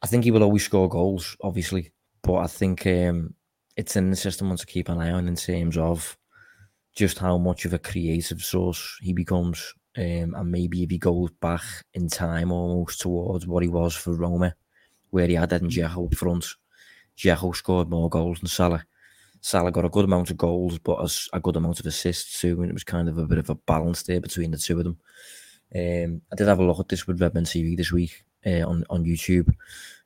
[0.03, 3.35] I think he will always score goals, obviously, but I think um,
[3.77, 6.17] it's in the system one to keep an eye on in terms of
[6.97, 9.75] just how much of a creative source he becomes.
[9.97, 14.15] Um, and maybe if he goes back in time almost towards what he was for
[14.15, 14.55] Roma,
[15.11, 16.47] where he had Edin Dzeko up front.
[17.17, 18.85] Dzeko scored more goals than Salah.
[19.43, 22.61] Salah got a good amount of goals, but a, a good amount of assists too.
[22.63, 24.85] And it was kind of a bit of a balance there between the two of
[24.85, 24.99] them.
[25.75, 28.85] Um, I did have a look at this with Redmen TV this week uh, on
[28.89, 29.49] on YouTube,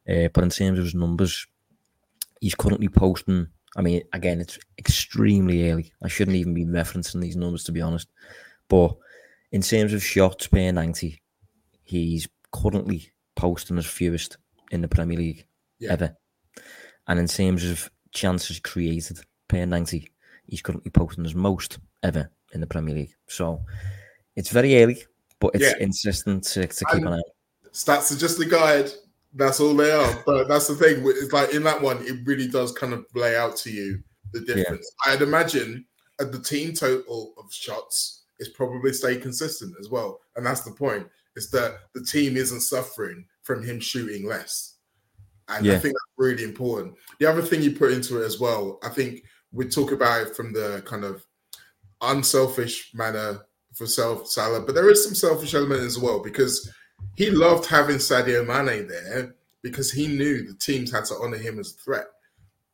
[0.09, 1.47] uh, but in terms of his numbers,
[2.41, 3.49] he's currently posting.
[3.77, 5.93] I mean, again, it's extremely early.
[6.03, 8.09] I shouldn't even be referencing these numbers to be honest.
[8.69, 8.97] But
[9.53, 11.21] in terms of shots per ninety,
[11.83, 14.39] he's currently posting his fewest
[14.71, 15.47] in the Premier League
[15.79, 15.93] yeah.
[15.93, 16.17] ever.
[17.07, 20.09] And in terms of chances created per 90.
[20.47, 23.15] He's currently posting his most ever in the Premier League.
[23.29, 23.63] So
[24.35, 25.03] it's very early,
[25.41, 25.75] but it's yeah.
[25.81, 27.23] insistent to, to keep an eye on.
[27.73, 28.91] Stats are just a guide.
[29.35, 30.23] That's all they are.
[30.25, 31.03] But that's the thing.
[31.05, 34.41] It's like in that one, it really does kind of lay out to you the
[34.41, 34.91] difference.
[35.07, 35.13] Yeah.
[35.13, 35.85] I'd imagine
[36.21, 40.21] at the team total of shots is probably stay consistent as well.
[40.37, 44.75] And that's the point, is that the team isn't suffering from him shooting less.
[45.49, 45.75] And yeah.
[45.75, 46.95] I think that's really important.
[47.21, 49.23] The other thing you put into it as well, I think
[49.53, 51.25] we talk about it from the kind of
[52.03, 56.73] unselfish manner for self Salah, but there is some selfish element as well because
[57.15, 61.59] he loved having Sadio Mane there because he knew the teams had to honor him
[61.59, 62.07] as a threat.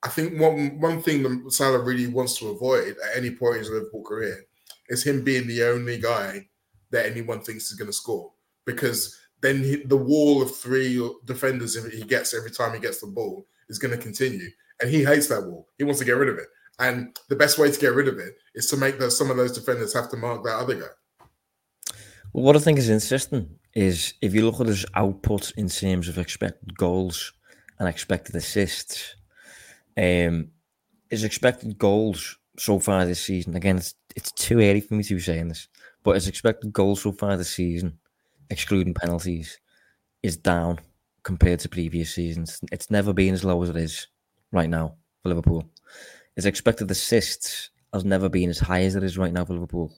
[0.04, 3.58] I think one one thing that Salah really wants to avoid at any point in
[3.60, 4.44] his Liverpool career
[4.88, 6.48] is him being the only guy
[6.90, 8.32] that anyone thinks is going to score
[8.64, 13.06] because then he, the wall of three defenders he gets every time he gets the
[13.08, 14.48] ball is going to continue.
[14.80, 15.68] And he hates that wall.
[15.78, 16.46] He wants to get rid of it.
[16.78, 19.36] And the best way to get rid of it is to make those, some of
[19.36, 20.86] those defenders have to mark that other guy.
[22.32, 26.08] Well, what I think is interesting is if you look at his output in terms
[26.08, 27.32] of expected goals
[27.78, 29.16] and expected assists,
[29.96, 30.50] um,
[31.10, 35.14] his expected goals so far this season, again, it's, it's too early for me to
[35.14, 35.68] be saying this,
[36.02, 37.98] but his expected goals so far this season,
[38.50, 39.58] excluding penalties,
[40.22, 40.78] is down
[41.22, 42.60] compared to previous seasons.
[42.70, 44.06] It's never been as low as it is
[44.50, 45.68] right now for Liverpool.
[46.36, 49.92] His expected assists has never been as high as it is right now for Liverpool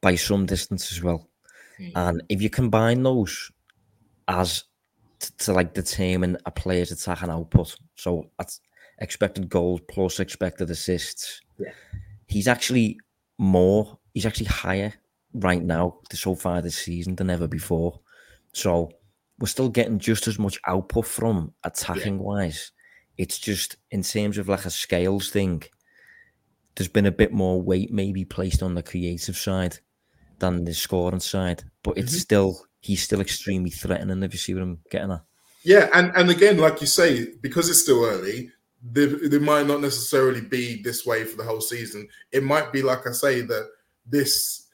[0.00, 1.28] by some distance as well.
[1.78, 1.92] Mm.
[1.94, 3.50] And if you combine those
[4.28, 4.64] as
[5.18, 8.60] to, to, like determine a player's attack and output, so that's
[8.98, 11.72] expected goals plus expected assists, yeah.
[12.26, 12.98] he's actually
[13.38, 14.94] more, he's actually higher
[15.34, 18.00] right now so far this season than ever before.
[18.52, 18.90] So
[19.38, 22.22] we're still getting just as much output from attacking yeah.
[22.22, 22.72] wise.
[23.16, 25.62] It's just in terms of like a scales thing,
[26.74, 29.78] there's been a bit more weight maybe placed on the creative side
[30.38, 32.20] than the scoring side, but it's mm-hmm.
[32.20, 34.22] still he's still extremely threatening.
[34.22, 35.22] If you see what I'm getting at.
[35.62, 38.50] Yeah, and and again, like you say, because it's still early,
[38.82, 42.08] there, there might not necessarily be this way for the whole season.
[42.32, 43.70] It might be like I say that
[44.06, 44.68] this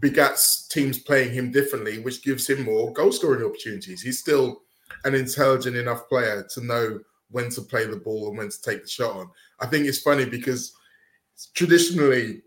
[0.00, 4.02] begats teams playing him differently, which gives him more goal scoring opportunities.
[4.02, 4.62] He's still
[5.04, 8.82] an intelligent enough player to know when to play the ball and when to take
[8.82, 9.30] the shot on.
[9.60, 10.72] I think it's funny because
[11.54, 12.42] traditionally,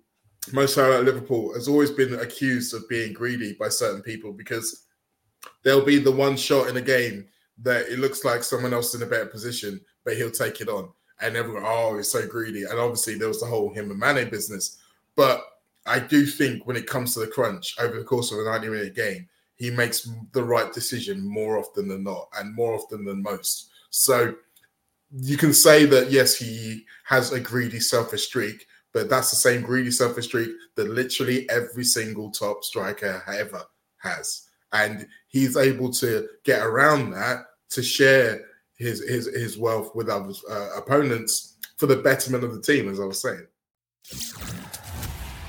[0.52, 4.86] Mo Salah at Liverpool has always been accused of being greedy by certain people because
[5.64, 7.28] there'll be the one shot in a game
[7.62, 10.89] that it looks like someone else in a better position, but he'll take it on.
[11.22, 12.64] And everyone, oh, he's so greedy.
[12.64, 14.80] And obviously, there was the whole him and Mane business.
[15.16, 15.43] But
[15.86, 18.70] I do think when it comes to the crunch over the course of a 90
[18.70, 23.22] minute game, he makes the right decision more often than not and more often than
[23.22, 23.70] most.
[23.91, 24.34] So
[25.12, 29.62] you can say that, yes, he has a greedy, selfish streak, but that's the same
[29.62, 33.64] greedy, selfish streak that literally every single top striker ever
[33.97, 34.49] has.
[34.74, 38.45] And he's able to get around that to share
[38.82, 42.99] his his, his wealth with other uh, opponents for the betterment of the team, as
[42.99, 43.45] I was saying.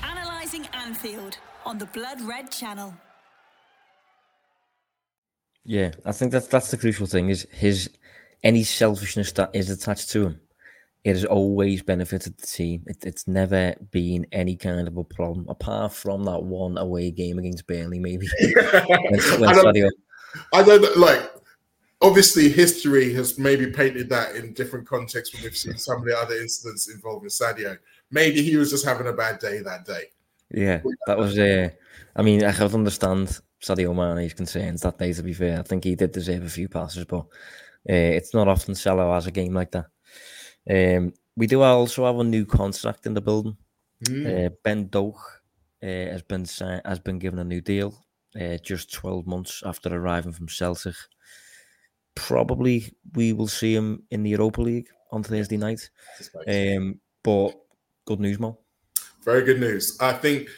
[0.03, 2.93] Analyzing Anfield on the Blood Red Channel.
[5.65, 7.89] Yeah, I think that's that's the crucial thing is his
[8.43, 10.39] any selfishness that is attached to him.
[11.03, 12.83] It has always benefited the team.
[12.87, 17.39] It, it's never been any kind of a problem, apart from that one away game
[17.39, 18.27] against Burnley, maybe.
[18.39, 19.93] when, when I, don't,
[20.53, 21.32] I don't like.
[22.03, 26.17] Obviously, history has maybe painted that in different contexts when we've seen some of the
[26.17, 27.77] other incidents involving Sadio.
[28.11, 30.11] Maybe he was just having a bad day that day.
[30.51, 31.39] Yeah, that was.
[31.39, 31.69] Uh,
[32.15, 35.13] I mean, I can understand Sadio Mane's concerns that day.
[35.13, 37.25] To be fair, I think he did deserve a few passes, but
[37.89, 39.85] uh, it's not often Salah has a game like that.
[40.69, 43.57] Um, we do also have a new contract in the building.
[44.05, 44.45] Mm.
[44.45, 45.15] Uh, ben Doak
[45.81, 46.45] uh, has been
[46.85, 47.95] has been given a new deal,
[48.39, 50.95] uh, just twelve months after arriving from Celtic.
[52.15, 55.89] Probably we will see him in the Europa League on Thursday night.
[56.47, 57.51] Um, but
[58.05, 58.59] good news, Mo.
[59.23, 59.97] Very good news.
[60.01, 60.49] I think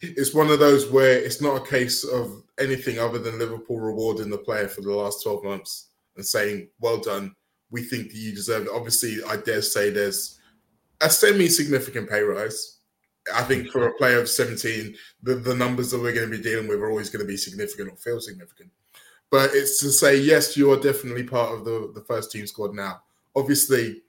[0.00, 4.30] it's one of those where it's not a case of anything other than Liverpool rewarding
[4.30, 7.34] the player for the last 12 months and saying, well done.
[7.70, 8.72] We think that you deserve it.
[8.72, 10.38] Obviously, I dare say there's
[11.00, 12.78] a semi significant pay rise.
[13.34, 16.42] I think for a player of 17, the, the numbers that we're going to be
[16.42, 18.70] dealing with are always going to be significant or feel significant.
[19.34, 22.72] But it's to say, yes, you are definitely part of the, the first team squad
[22.72, 23.02] now.
[23.34, 24.02] Obviously,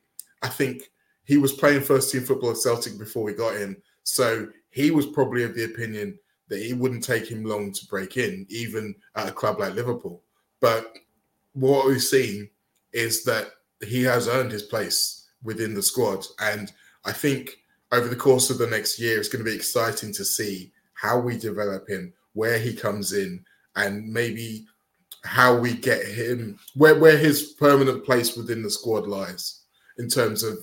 [0.43, 0.91] I think
[1.23, 3.76] he was playing first team football at Celtic before we got him.
[4.03, 6.19] So he was probably of the opinion
[6.49, 10.21] that it wouldn't take him long to break in, even at a club like Liverpool.
[10.61, 10.95] But
[11.53, 12.47] what we've seen
[12.93, 13.47] is that
[13.84, 16.23] he has earned his place within the squad.
[16.39, 16.71] And
[17.03, 17.49] I think
[17.91, 21.17] over the course of the next year, it's going to be exciting to see how
[21.17, 23.43] we develop him, where he comes in,
[23.76, 24.67] and maybe
[25.26, 29.61] how we get him, where, where his permanent place within the squad lies
[29.97, 30.57] in terms of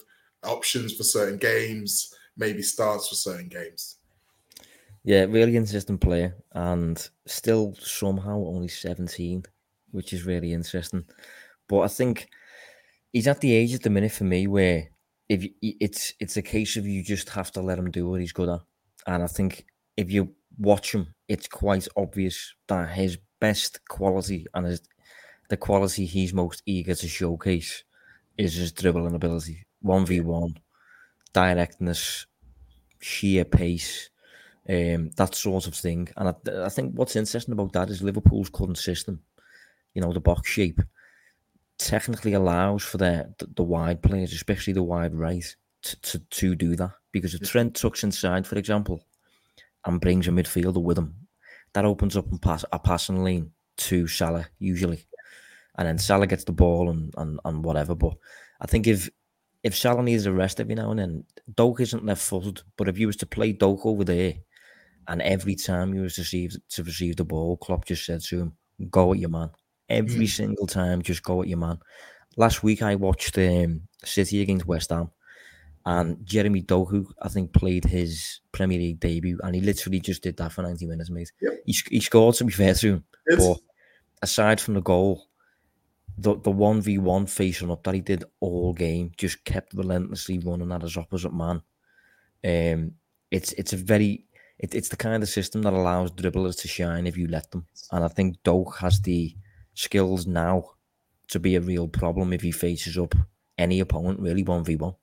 [0.44, 3.96] options for certain games, maybe starts for certain games.
[5.04, 9.44] Yeah, really interesting player and still somehow only 17,
[9.90, 11.04] which is really interesting.
[11.68, 12.28] But I think
[13.12, 14.88] he's at the age at the minute for me where
[15.28, 18.20] if you, it's it's a case of you just have to let him do what
[18.20, 18.60] he's good at.
[19.06, 24.66] And I think if you watch him, it's quite obvious that his best quality and
[24.66, 24.80] his,
[25.48, 27.82] the quality he's most eager to showcase
[28.38, 29.66] is his dribbling ability.
[29.84, 30.56] 1v1,
[31.32, 32.26] directness,
[33.00, 34.10] sheer pace,
[34.68, 36.08] um, that sort of thing.
[36.16, 39.20] And I, I, think what's interesting about that is Liverpool's current system,
[39.92, 40.80] you know, the box shape,
[41.78, 46.54] technically allows for the, the, the wide players, especially the wide right, to, to, to
[46.54, 49.04] do that because if Trent tucks inside, for example,
[49.84, 51.21] and brings a midfielder with him,
[51.74, 55.04] that opens up and pass a passing lane to Salah usually,
[55.78, 57.94] and then Salah gets the ball and, and, and whatever.
[57.94, 58.14] But
[58.60, 59.10] I think if
[59.62, 62.62] if Salah needs a rest every now and then, Doak isn't left footed.
[62.76, 64.34] But if you was to play Doak over there,
[65.08, 68.40] and every time you was to receive to receive the ball, Klopp just said to
[68.40, 68.52] him,
[68.90, 69.50] "Go at your man."
[69.88, 70.30] Every mm.
[70.30, 71.78] single time, just go at your man.
[72.36, 75.10] Last week I watched um, City against West Ham,
[75.84, 80.36] and Jeremy Doku, I think, played his Premier League debut, and he literally just did
[80.36, 81.32] that for 90 minutes, mate.
[81.40, 81.52] Yep.
[81.66, 83.04] He, he scored, to be fair to him.
[83.26, 83.46] It's...
[83.46, 83.58] But
[84.22, 85.26] aside from the goal,
[86.18, 90.82] the the 1v1 facing up that he did all game just kept relentlessly running at
[90.82, 91.62] his opposite man.
[92.44, 92.92] Um,
[93.30, 94.26] it's it's a very
[94.58, 97.66] it, it's the kind of system that allows dribblers to shine if you let them,
[97.90, 99.34] and I think Doak has the
[99.74, 100.64] skills now
[101.28, 103.14] to be a real problem if he faces up
[103.56, 104.94] any opponent really one v one.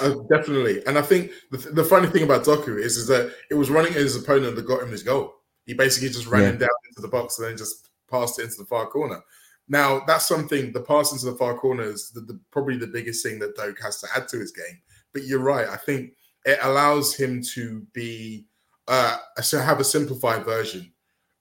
[0.00, 3.54] Uh, definitely, and I think the, the funny thing about Doku is is that it
[3.54, 5.34] was running at his opponent that got him his goal.
[5.64, 6.48] He basically just ran yeah.
[6.50, 9.20] him down into the box and then just passed it into the far corner.
[9.68, 10.72] Now that's something.
[10.72, 13.80] The pass into the far corner is the, the, probably the biggest thing that Doak
[13.82, 14.80] has to add to his game.
[15.12, 15.68] But you're right.
[15.68, 16.12] I think
[16.44, 18.46] it allows him to be
[18.86, 20.92] uh, to have a simplified version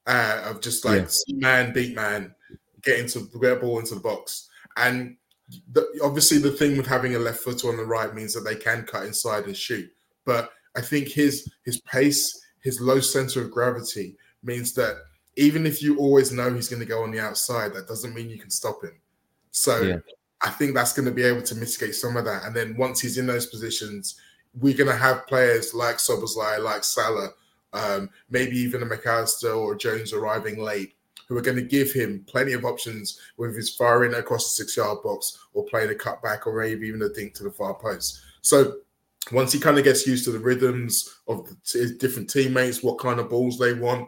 [0.08, 1.38] uh, of just like yeah.
[1.38, 2.34] man beat man,
[2.82, 5.18] get into get a ball into the box, and
[5.72, 8.56] the, obviously the thing with having a left foot on the right means that they
[8.56, 9.90] can cut inside and shoot.
[10.26, 14.96] But I think his his pace, his low center of gravity means that
[15.38, 18.30] even if you always know he's going to go on the outside, that doesn't mean
[18.30, 19.00] you can stop him.
[19.52, 19.98] So yeah.
[20.42, 22.44] I think that's going to be able to mitigate some of that.
[22.44, 24.20] And then once he's in those positions,
[24.54, 27.30] we're going to have players like Szoboszlai, like Salah,
[27.74, 30.96] um, maybe even a Mac Allister or Jones arriving late
[31.28, 34.78] who are going to give him plenty of options, with his firing across the six
[34.78, 38.22] yard box or playing a cutback or maybe even a dink to the far post.
[38.42, 38.78] So
[39.32, 43.20] once he kind of gets used to the rhythms of his different teammates, what kind
[43.20, 44.08] of balls they want,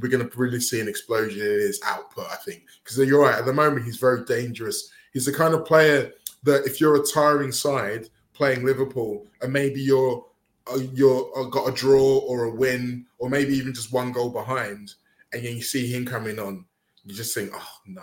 [0.00, 2.64] we're going to really see an explosion in his output, I think.
[2.82, 4.90] Because you're right, at the moment, he's very dangerous.
[5.12, 6.12] He's the kind of player
[6.44, 10.24] that if you're a tiring side playing Liverpool and maybe you're
[10.72, 14.30] uh, you're uh, got a draw or a win or maybe even just one goal
[14.30, 14.94] behind
[15.32, 16.64] and then you see him coming on,
[17.04, 18.02] you just think, oh no,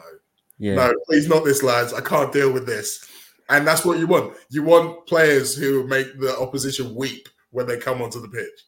[0.58, 0.76] yeah.
[0.76, 1.94] no, please not this, lads.
[1.94, 3.08] I can't deal with this.
[3.50, 4.36] And that's what you want.
[4.50, 8.66] You want players who make the opposition weep when they come onto the pitch.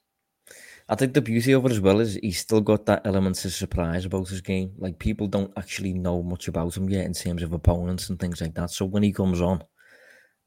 [0.90, 3.52] I think the beauty of it as well is he's still got that element of
[3.52, 4.72] surprise about his game.
[4.78, 8.40] Like people don't actually know much about him yet in terms of opponents and things
[8.40, 8.72] like that.
[8.72, 9.64] So when he comes on,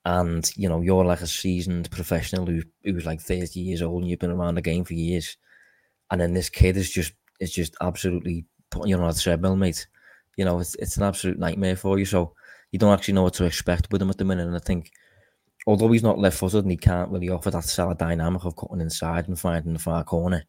[0.06, 4.11] and you know you're like a seasoned professional who who's like 30 years old and
[4.11, 5.36] you've been around the game for years,
[6.11, 9.86] and then this kid is just is just absolutely putting you on a treadmill, mate.
[10.36, 12.05] You know, it's it's an absolute nightmare for you.
[12.05, 12.34] So
[12.70, 14.47] you don't actually know what to expect with him at the minute.
[14.47, 14.93] And I think,
[15.66, 18.80] although he's not left footed and he can't really offer that solid dynamic of cutting
[18.80, 20.45] inside and finding the far corner,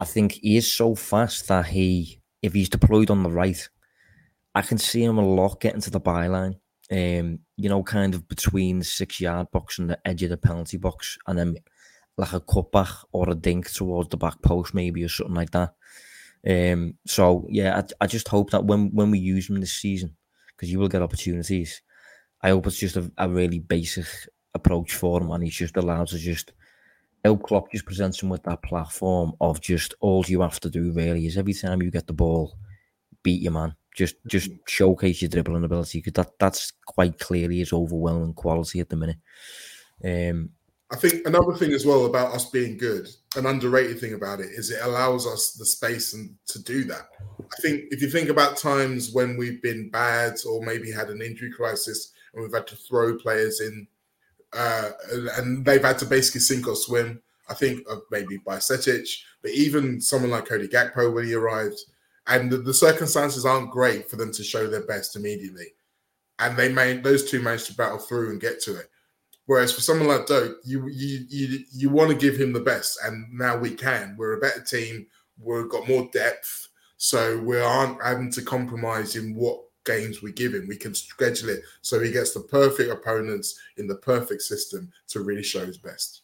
[0.00, 3.68] I think he is so fast that he, if he's deployed on the right,
[4.54, 6.56] I can see him a lot getting to the byline.
[6.90, 10.36] Um, you know, kind of between the six yard box and the edge of the
[10.36, 11.56] penalty box, and then
[12.16, 15.74] like a cutback or a dink towards the back post, maybe or something like that.
[16.46, 20.16] Um, so yeah, I, I just hope that when when we use him this season,
[20.48, 21.82] because you will get opportunities,
[22.42, 24.06] I hope it's just a, a, really basic
[24.54, 26.52] approach for him, and he's just allowed to just.
[27.24, 30.92] El Klopp just presents him with that platform of just all you have to do
[30.92, 32.54] really is every time you get the ball,
[33.22, 33.74] beat your man.
[33.96, 38.90] Just just showcase your dribbling ability because that that's quite clearly his overwhelming quality at
[38.90, 39.16] the minute.
[40.04, 40.50] Um,
[40.90, 44.50] I think another thing as well about us being good, an underrated thing about it
[44.50, 47.08] is it allows us the space and to do that.
[47.40, 51.22] I think if you think about times when we've been bad or maybe had an
[51.22, 53.86] injury crisis and we've had to throw players in,
[54.52, 54.90] uh,
[55.36, 57.20] and they've had to basically sink or swim.
[57.48, 59.08] I think of maybe Bajcetic,
[59.42, 61.78] but even someone like Cody Gakpo when he arrived,
[62.26, 65.74] and the, the circumstances aren't great for them to show their best immediately,
[66.38, 68.88] and they made those two managed to battle through and get to it.
[69.46, 72.98] Whereas for someone like Doak, you you you you want to give him the best,
[73.04, 74.16] and now we can.
[74.16, 75.06] We're a better team.
[75.38, 80.54] We've got more depth, so we aren't having to compromise in what games we give
[80.54, 80.66] him.
[80.66, 85.20] We can schedule it so he gets the perfect opponents in the perfect system to
[85.20, 86.22] really show his best.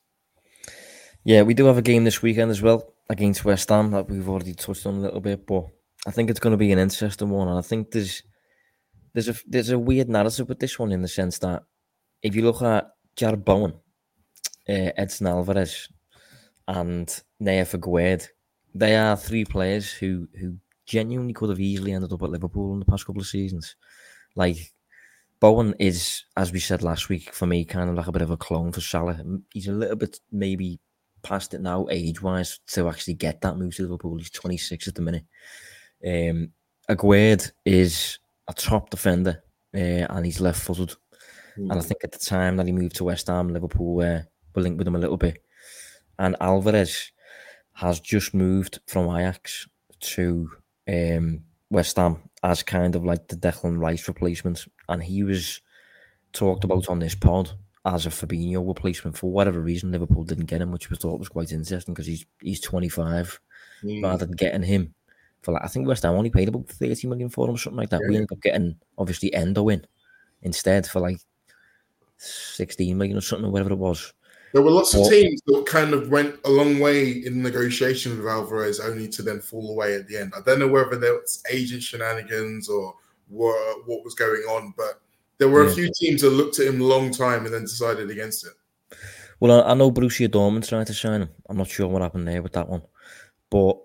[1.24, 4.28] Yeah, we do have a game this weekend as well against West Ham that we've
[4.28, 5.66] already touched on a little bit, but
[6.06, 7.48] I think it's going to be an interesting one.
[7.48, 8.22] And I think there's
[9.12, 11.64] there's a there's a weird narrative with this one in the sense that
[12.22, 13.74] if you look at Jarrod Bowen,
[14.68, 15.88] uh, Edson Alvarez,
[16.68, 17.08] and
[17.42, 18.26] Nayef Aguerd.
[18.74, 20.56] They are three players who who
[20.86, 23.76] genuinely could have easily ended up at Liverpool in the past couple of seasons.
[24.34, 24.72] Like
[25.40, 28.30] Bowen is, as we said last week, for me, kind of like a bit of
[28.30, 29.22] a clone for Salah.
[29.52, 30.78] He's a little bit maybe
[31.22, 34.18] past it now, age wise, to actually get that move to Liverpool.
[34.18, 35.24] He's 26 at the minute.
[36.06, 36.52] Um,
[36.88, 39.42] Aguerd is a top defender
[39.74, 40.92] uh, and he's left footed.
[41.60, 41.70] Mm.
[41.70, 44.22] And I think at the time that he moved to West Ham, Liverpool uh,
[44.54, 45.42] were linked with him a little bit.
[46.18, 47.12] And Alvarez
[47.74, 49.68] has just moved from Ajax
[50.00, 50.50] to
[50.88, 54.66] um, West Ham as kind of like the Declan Rice replacement.
[54.88, 55.60] And he was
[56.32, 57.50] talked about on this pod
[57.84, 59.92] as a Fabinho replacement for whatever reason.
[59.92, 63.40] Liverpool didn't get him, which was thought was quite interesting because he's he's 25
[63.82, 64.02] mm.
[64.02, 64.94] rather than getting him
[65.42, 67.90] for like I think West Ham only paid about 30 million for him, something like
[67.90, 68.00] that.
[68.02, 68.08] Yeah.
[68.08, 69.86] We ended up getting obviously Endo in
[70.42, 71.18] instead for like
[72.20, 74.12] 16 million or something, or whatever it was.
[74.52, 78.26] There were lots of teams that kind of went a long way in negotiation with
[78.26, 80.32] Alvarez, only to then fall away at the end.
[80.36, 82.94] I don't know whether there was agent shenanigans or
[83.28, 85.00] what, what was going on, but
[85.38, 85.70] there were yeah.
[85.70, 88.52] a few teams that looked at him a long time and then decided against it.
[89.38, 91.30] Well, I, I know Borussia Dortmund tried to sign him.
[91.48, 92.82] I'm not sure what happened there with that one,
[93.50, 93.78] but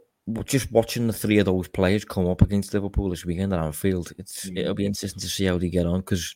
[0.46, 4.12] just watching the three of those players come up against Liverpool this weekend at Anfield,
[4.18, 4.58] it's mm.
[4.58, 6.36] it'll be interesting to see how they get on because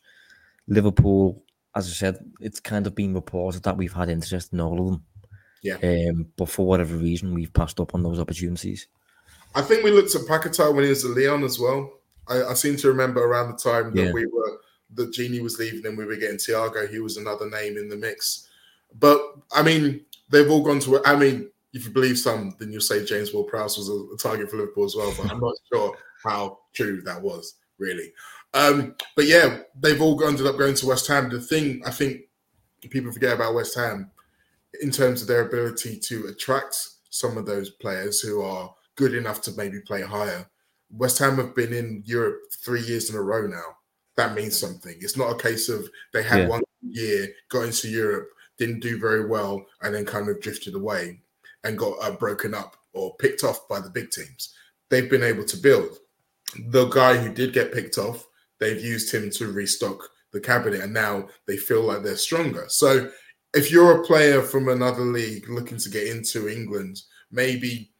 [0.68, 1.44] Liverpool,
[1.76, 4.86] as I said, it's kind of been reported that we've had interest in all of
[4.88, 5.04] them.
[5.62, 5.78] Yeah.
[5.84, 8.88] Um, but for whatever reason, we've passed up on those opportunities.
[9.56, 11.92] I think we looked at Paquetá when he was at Lyon as well.
[12.28, 14.12] I, I seem to remember around the time that yeah.
[14.12, 14.60] we were
[14.96, 16.90] that Gini was leaving and we were getting Thiago.
[16.90, 18.48] He was another name in the mix.
[18.98, 21.04] But I mean, they've all gone to.
[21.06, 24.50] I mean, if you believe some, then you'll say James Ward-Prowse was a, a, target
[24.50, 25.14] for Liverpool as well.
[25.16, 28.12] But I'm not sure how true that was really.
[28.54, 31.30] Um, but yeah, they've all ended up going to West Ham.
[31.30, 32.22] The thing I think
[32.90, 34.12] people forget about West Ham
[34.82, 36.76] in terms of their ability to attract
[37.10, 40.48] some of those players who are good enough to maybe play higher.
[40.92, 43.76] West Ham have been in Europe three years in a row now.
[44.18, 44.96] That means something.
[45.00, 46.48] It's not a case of they had yeah.
[46.48, 51.22] one year, got into Europe, didn't do very well, and then kind of drifted away
[51.64, 54.56] and got uh, broken up or picked off by the big teams.
[54.90, 56.00] They've been able to build.
[56.70, 58.26] The guy who did get picked off,
[58.60, 62.66] they've used him to restock the cabinet, and now they feel like they're stronger.
[62.68, 63.10] So,
[63.54, 67.02] if you're a player from another league looking to get into England,
[67.32, 67.92] maybe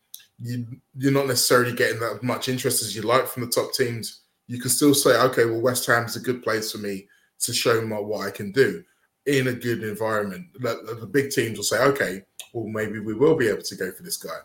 [0.42, 4.22] you, you're not necessarily getting that much interest as you like from the top teams.
[4.48, 7.08] You can still say, okay, well, West Ham's a good place for me
[7.40, 8.84] to show my, what I can do
[9.26, 10.48] in a good environment.
[10.60, 13.92] The, the big teams will say, okay, well, maybe we will be able to go
[13.92, 14.38] for this guy.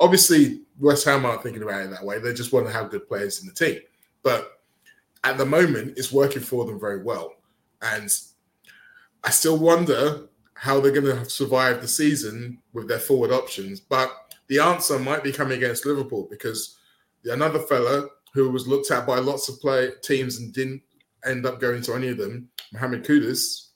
[0.00, 2.18] Obviously, West Ham aren't thinking about it that way.
[2.18, 3.80] They just want to have good players in the team.
[4.22, 4.59] But
[5.24, 7.34] at the moment, it's working for them very well.
[7.82, 8.10] And
[9.24, 13.80] I still wonder how they're going to survive the season with their forward options.
[13.80, 14.10] But
[14.48, 16.78] the answer might be coming against Liverpool because
[17.24, 20.82] another fella who was looked at by lots of play teams and didn't
[21.24, 23.68] end up going to any of them, Mohamed Kudus,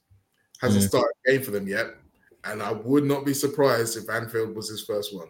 [0.60, 0.88] hasn't mm.
[0.88, 1.94] started a game for them yet
[2.46, 5.28] and I would not be surprised if Anfield was his first one.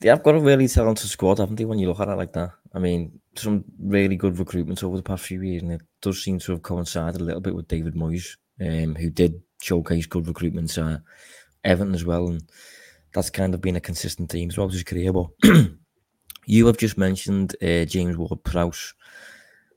[0.00, 1.66] They have got a really talented squad, haven't they?
[1.66, 5.02] When you look at it like that, I mean, some really good recruitment over the
[5.02, 7.94] past few years, and it does seem to have coincided a little bit with David
[7.94, 10.98] Moyes, um, who did showcase good recruitment to uh,
[11.64, 12.42] Everton as well, and
[13.12, 15.12] that's kind of been a consistent theme throughout his career.
[15.12, 15.28] But
[16.46, 18.94] you have just mentioned uh, James Ward-Prowse.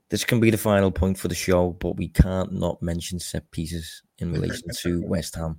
[0.08, 3.50] This can be the final point for the show, but we can't not mention set
[3.50, 5.58] pieces in relation to West Ham.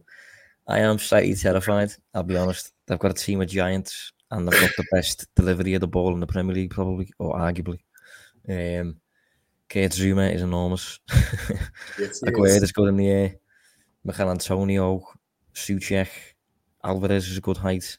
[0.68, 1.92] I am slightly terrified.
[2.14, 2.72] I'll be honest.
[2.88, 6.14] They've got a team of giants, and they've got the best delivery of the ball
[6.14, 7.80] in the Premier League, probably or arguably.
[8.48, 8.98] Um,
[9.70, 11.00] Kurt Zouma is enormous.
[12.00, 13.36] yes, Aguerd is good in the air.
[14.04, 15.04] Michail Antonio,
[15.54, 16.10] Soucek,
[16.84, 17.98] Alvarez is a good height.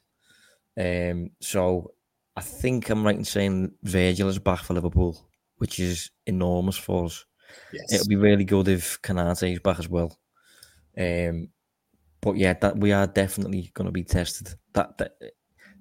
[0.78, 1.92] Um, so
[2.36, 7.06] I think I'm right in saying Virgil is back for Liverpool, which is enormous for
[7.06, 7.24] us.
[7.72, 7.92] Yes.
[7.92, 10.16] It'll be really good if Konate is back as well.
[10.98, 11.48] Um,
[12.20, 14.54] but yeah, that we are definitely going to be tested.
[14.74, 15.16] That, that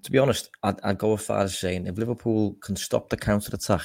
[0.06, 3.18] to be honest, I'd, I'd, go as far as saying if Liverpool can stop the
[3.18, 3.82] counter attack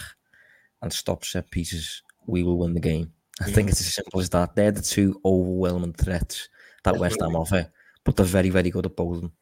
[0.82, 3.12] and stop set pieces, we will win the game.
[3.40, 3.54] I yeah.
[3.54, 4.54] think it's as simple as that.
[4.54, 6.50] They're the two overwhelming threats
[6.84, 7.72] that West Ham offer,
[8.04, 9.32] but they're very, very good at both of them.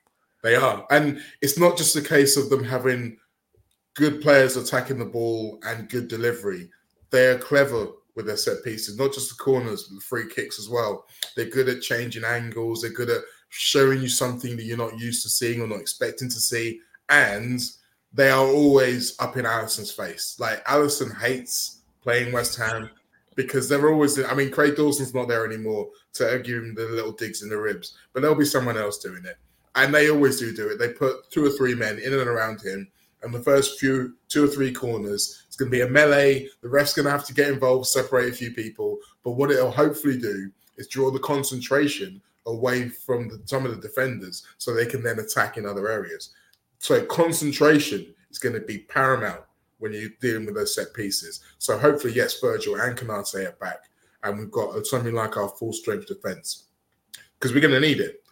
[0.44, 3.16] They are, and it's not just a case of them having
[3.96, 6.70] good players attacking the ball and good delivery.
[7.10, 10.68] They're clever with their set pieces, not just the corners, but the free kicks as
[10.68, 11.06] well.
[11.34, 12.82] They're good at changing angles.
[12.82, 16.28] They're good at showing you something that you're not used to seeing or not expecting
[16.28, 16.80] to see.
[17.08, 17.60] And
[18.12, 20.36] they are always up in Alisson's face.
[20.38, 22.90] Like Allison hates playing West Ham
[23.34, 24.22] because they're always.
[24.22, 27.56] I mean, Craig Dawson's not there anymore to give him the little digs in the
[27.56, 29.36] ribs, but there'll be someone else doing it,
[29.76, 30.78] and they always do do it.
[30.78, 32.88] They put two or three men in and around him,
[33.22, 36.48] and the first few two or three corners, it's going to be a melee.
[36.62, 38.98] The ref's going to have to get involved, separate a few people.
[39.22, 43.80] But what it'll hopefully do is draw the concentration away from the, some of the
[43.80, 46.30] defenders so they can then attack in other areas.
[46.78, 49.42] So concentration is going to be paramount
[49.78, 51.40] when you're dealing with those set pieces.
[51.58, 53.84] So hopefully, yes, Virgil and Konate are back,
[54.22, 56.64] and we've got something like our full strength defense
[57.38, 58.22] because we're going to need it.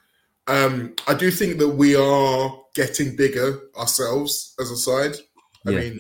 [0.49, 5.17] Um, I do think that we are getting bigger ourselves as a side.
[5.67, 5.99] I mean,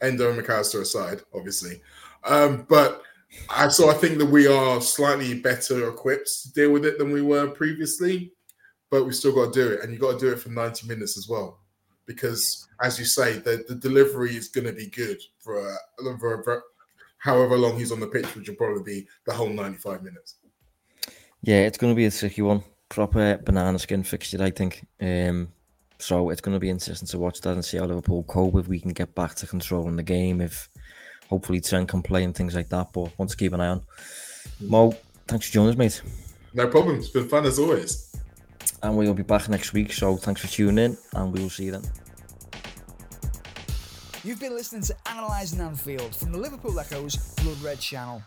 [0.00, 1.80] Endo and Mac Allister aside, obviously,
[2.24, 3.02] um, but
[3.50, 7.12] I so I think that we are slightly better equipped to deal with it than
[7.12, 8.32] we were previously.
[8.90, 10.86] But we still got to do it, and you got to do it for ninety
[10.86, 11.64] minutes as well
[12.06, 16.42] because, as you say, the, the delivery is going to be good for, uh, for,
[16.42, 16.62] for
[17.18, 20.36] however long he's on the pitch, which will probably be the whole 95 minutes.
[21.42, 22.62] Yeah, it's going to be a tricky one.
[22.88, 24.86] Proper banana skin fixture, I think.
[25.00, 25.48] Um,
[25.98, 28.68] so it's going to be interesting to watch that and see how Liverpool cope if
[28.68, 30.40] we can get back to controlling the game.
[30.40, 30.68] If
[31.28, 32.92] hopefully Trent can play and things like that.
[32.92, 33.82] But want to keep an eye on.
[34.60, 34.94] Mo,
[35.26, 36.02] thanks for joining us, mate.
[36.52, 36.96] No problem.
[36.96, 38.14] It's been fun as always
[38.84, 39.92] and we'll be back next week.
[39.92, 41.82] So thanks for tuning in, and we will see you then.
[44.22, 48.22] You've been listening to Analysing Anfield from the Liverpool Echo's Blood Red channel.